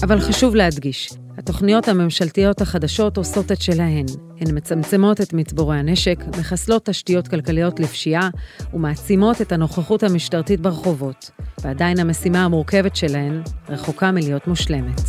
אבל 0.04 0.20
חשוב 0.20 0.56
להדגיש, 0.56 1.14
התוכניות 1.38 1.88
הממשלתיות 1.88 2.62
החדשות 2.62 3.18
עושות 3.18 3.52
את 3.52 3.62
שלהן. 3.62 4.06
הן 4.40 4.58
מצמצמות 4.58 5.22
את 5.22 5.34
מצבורי 5.34 5.78
הנשק, 5.78 6.20
מחסלות 6.40 6.86
תשתיות 6.86 7.28
כלכליות 7.28 7.80
לפשיעה 7.80 8.30
ומעצימות 8.74 9.42
את 9.42 9.52
הנוכחות 9.52 10.04
המשטרתית 10.04 10.60
ברחובות. 10.60 11.32
ועדיין 11.64 12.00
המשימה 12.00 12.46
המורכבת 12.46 12.96
שלהן 12.96 13.42
רחוקה 13.70 14.12
מלהיות 14.12 14.48
מושלמת. 14.48 15.02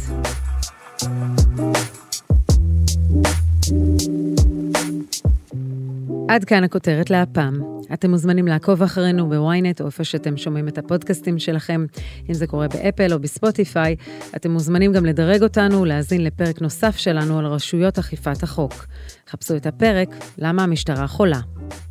עד 6.28 6.44
כאן 6.44 6.64
הכותרת 6.64 7.10
להפעם. 7.10 7.62
אתם 7.92 8.10
מוזמנים 8.10 8.46
לעקוב 8.46 8.82
אחרינו 8.82 9.28
בוויינט 9.28 9.80
או 9.80 9.86
איפה 9.86 10.04
שאתם 10.04 10.36
שומעים 10.36 10.68
את 10.68 10.78
הפודקאסטים 10.78 11.38
שלכם, 11.38 11.86
אם 12.28 12.34
זה 12.34 12.46
קורה 12.46 12.68
באפל 12.68 13.12
או 13.12 13.18
בספוטיפיי. 13.18 13.96
אתם 14.36 14.50
מוזמנים 14.50 14.92
גם 14.92 15.06
לדרג 15.06 15.42
אותנו 15.42 15.80
ולהאזין 15.80 16.24
לפרק 16.24 16.60
נוסף 16.60 16.96
שלנו 16.96 17.38
על 17.38 17.46
רשויות 17.46 17.98
אכיפת 17.98 18.42
החוק. 18.42 18.86
חפשו 19.30 19.56
את 19.56 19.66
הפרק 19.66 20.08
"למה 20.38 20.62
המשטרה 20.62 21.06
חולה". 21.06 21.40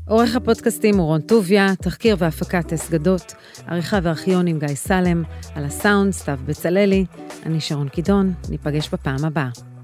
עורך 0.07 0.35
הפודקאסטים 0.35 0.97
הוא 0.97 1.05
רון 1.05 1.21
טוביה, 1.21 1.67
תחקיר 1.81 2.15
והפקת 2.19 2.67
טס 2.67 2.89
גדות, 2.89 3.33
עריכה 3.67 3.99
וארכיון 4.03 4.47
עם 4.47 4.59
גיא 4.59 4.75
סלם, 4.75 5.23
על 5.55 5.65
הסאונד 5.65 6.13
סתיו 6.13 6.39
בצללי, 6.45 7.05
אני 7.45 7.61
שרון 7.61 7.89
קידון, 7.89 8.33
ניפגש 8.49 8.89
בפעם 8.93 9.25
הבאה. 9.25 9.74